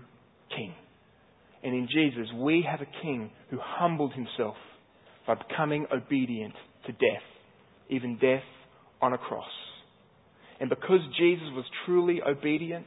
King. 0.55 0.73
And 1.63 1.73
in 1.73 1.87
Jesus, 1.91 2.31
we 2.35 2.65
have 2.69 2.81
a 2.81 3.01
King 3.01 3.31
who 3.49 3.57
humbled 3.59 4.13
himself 4.13 4.55
by 5.25 5.35
becoming 5.35 5.87
obedient 5.91 6.53
to 6.85 6.91
death, 6.91 7.23
even 7.89 8.17
death 8.17 8.43
on 9.01 9.13
a 9.13 9.17
cross. 9.17 9.45
And 10.59 10.69
because 10.69 10.99
Jesus 11.17 11.47
was 11.53 11.65
truly 11.85 12.21
obedient, 12.21 12.85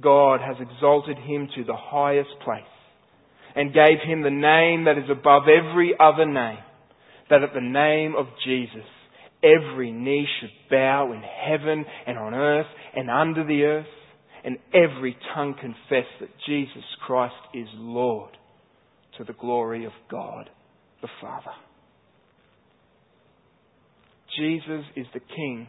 God 0.00 0.40
has 0.40 0.56
exalted 0.60 1.18
him 1.18 1.48
to 1.56 1.64
the 1.64 1.76
highest 1.76 2.30
place 2.44 2.62
and 3.54 3.74
gave 3.74 3.98
him 4.06 4.22
the 4.22 4.30
name 4.30 4.84
that 4.84 4.98
is 4.98 5.10
above 5.10 5.42
every 5.48 5.94
other 5.98 6.24
name, 6.24 6.58
that 7.28 7.42
at 7.42 7.52
the 7.54 7.60
name 7.60 8.14
of 8.16 8.26
Jesus 8.44 8.86
every 9.42 9.90
knee 9.90 10.26
should 10.40 10.50
bow 10.70 11.12
in 11.12 11.20
heaven 11.22 11.84
and 12.06 12.16
on 12.16 12.34
earth 12.34 12.66
and 12.94 13.10
under 13.10 13.44
the 13.44 13.62
earth, 13.64 13.86
and 14.44 14.58
every 14.74 15.16
tongue 15.34 15.54
confess 15.60 16.06
that 16.20 16.28
Jesus 16.46 16.84
Christ 17.06 17.34
is 17.54 17.68
Lord 17.74 18.36
to 19.18 19.24
the 19.24 19.34
glory 19.34 19.84
of 19.84 19.92
God 20.10 20.50
the 21.00 21.08
Father. 21.20 21.52
Jesus 24.38 24.84
is 24.96 25.06
the 25.12 25.20
King 25.20 25.68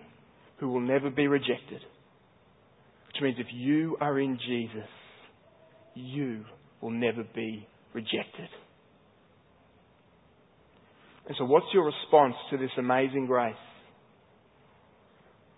who 0.58 0.70
will 0.70 0.82
never 0.82 1.10
be 1.10 1.28
rejected. 1.28 1.82
Which 3.08 3.22
means 3.22 3.36
if 3.40 3.48
you 3.54 3.98
are 4.00 4.20
in 4.20 4.40
Jesus, 4.48 4.90
you 5.96 6.46
will 6.82 6.92
never 6.92 7.24
be 7.36 7.68
rejected. 7.94 8.50
And 11.28 11.36
so, 11.38 11.46
what's 11.46 11.66
your 11.74 11.86
response 11.86 12.36
to 12.52 12.58
this 12.58 12.72
amazing 12.78 13.28
grace? 13.28 13.56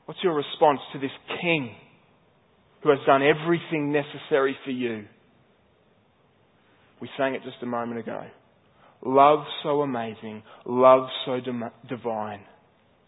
What's 0.06 0.20
your 0.24 0.36
response 0.36 0.80
to 0.94 1.00
this 1.00 1.12
King 1.42 1.76
who 2.86 2.92
has 2.92 3.00
done 3.08 3.24
everything 3.24 3.92
necessary 3.92 4.56
for 4.64 4.70
you? 4.70 5.06
We 7.02 7.10
sang 7.18 7.34
it 7.34 7.42
just 7.44 7.58
a 7.64 7.66
moment 7.66 8.00
ago. 8.00 8.22
Love 9.04 9.40
so 9.64 9.82
amazing, 9.82 10.44
love 10.68 11.08
so 11.26 11.40
divine 11.90 12.42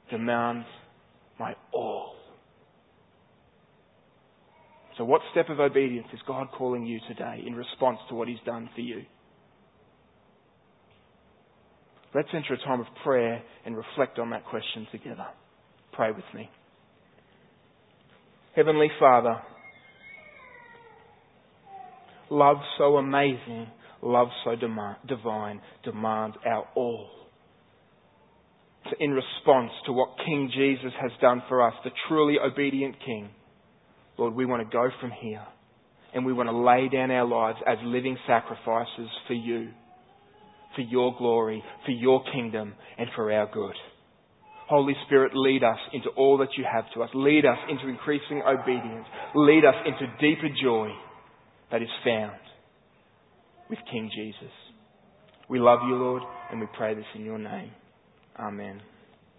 demands 0.10 0.66
my 1.40 1.54
all. 1.72 2.16
So, 4.98 5.06
what 5.06 5.22
step 5.32 5.50
of 5.50 5.60
obedience 5.60 6.08
is 6.12 6.20
God 6.26 6.48
calling 6.58 6.84
you 6.88 7.00
today 7.08 7.44
in 7.46 7.54
response 7.54 8.00
to 8.10 8.16
what 8.16 8.28
He's 8.28 8.38
done 8.48 8.72
for 8.74 8.82
you? 8.82 9.04
Let's 12.16 12.30
enter 12.34 12.56
a 12.56 12.66
time 12.66 12.80
of 12.80 12.88
prayer 13.04 13.44
and 13.64 13.78
reflect 13.78 14.18
on 14.18 14.32
that 14.32 14.44
question 14.46 14.88
together. 14.92 15.28
Pray 15.94 16.10
with 16.12 16.26
me. 16.34 16.50
Heavenly 18.56 18.90
Father, 19.00 19.40
love 22.30 22.58
so 22.78 22.98
amazing, 22.98 23.68
love 24.02 24.28
so 24.44 24.56
divine 24.56 25.62
demands 25.84 26.36
our 26.46 26.68
all. 26.76 27.10
So 28.86 28.92
in 29.00 29.12
response 29.12 29.72
to 29.86 29.94
what 29.94 30.16
King 30.26 30.50
Jesus 30.56 30.94
has 31.02 31.12
done 31.22 31.44
for 31.50 31.62
us, 31.62 31.74
the 31.84 31.92
truly 32.08 32.36
obedient 32.40 32.96
King, 33.06 33.30
Lord, 34.18 34.34
we 34.34 34.46
want 34.46 34.68
to 34.68 34.74
go 34.74 34.90
from 35.02 35.12
here 35.12 35.46
and 36.14 36.26
we 36.26 36.34
want 36.34 36.50
to 36.50 36.58
lay 36.58 36.90
down 36.90 37.12
our 37.12 37.28
lives 37.28 37.60
as 37.68 37.78
living 37.84 38.18
sacrifices 38.26 39.10
for 39.28 39.34
you 39.34 39.70
for 40.78 40.82
your 40.82 41.14
glory, 41.18 41.64
for 41.86 41.92
your 41.92 42.24
kingdom, 42.32 42.76
and 42.98 43.10
for 43.16 43.32
our 43.34 43.50
good. 43.52 43.76
Holy 44.70 44.94
Spirit, 45.06 45.32
lead 45.34 45.64
us 45.64 45.80
into 45.92 46.10
all 46.10 46.38
that 46.38 46.50
you 46.58 46.66
have 46.72 46.86
to 46.94 47.02
us. 47.02 47.10
Lead 47.14 47.46
us 47.46 47.58
into 47.70 47.88
increasing 47.88 48.44
obedience. 48.46 49.06
Lead 49.34 49.64
us 49.66 49.76
into 49.86 50.06
deeper 50.22 50.50
joy 50.62 50.90
that 51.72 51.82
is 51.82 51.90
found 52.04 52.40
with 53.70 53.80
King 53.92 54.10
Jesus. 54.16 54.54
We 55.50 55.60
love 55.60 55.80
you, 55.88 55.96
Lord, 55.96 56.24
and 56.52 56.60
we 56.60 56.68
pray 56.78 56.94
this 56.94 57.06
in 57.16 57.26
your 57.26 57.38
name. 57.38 57.72
Amen. 58.40 58.82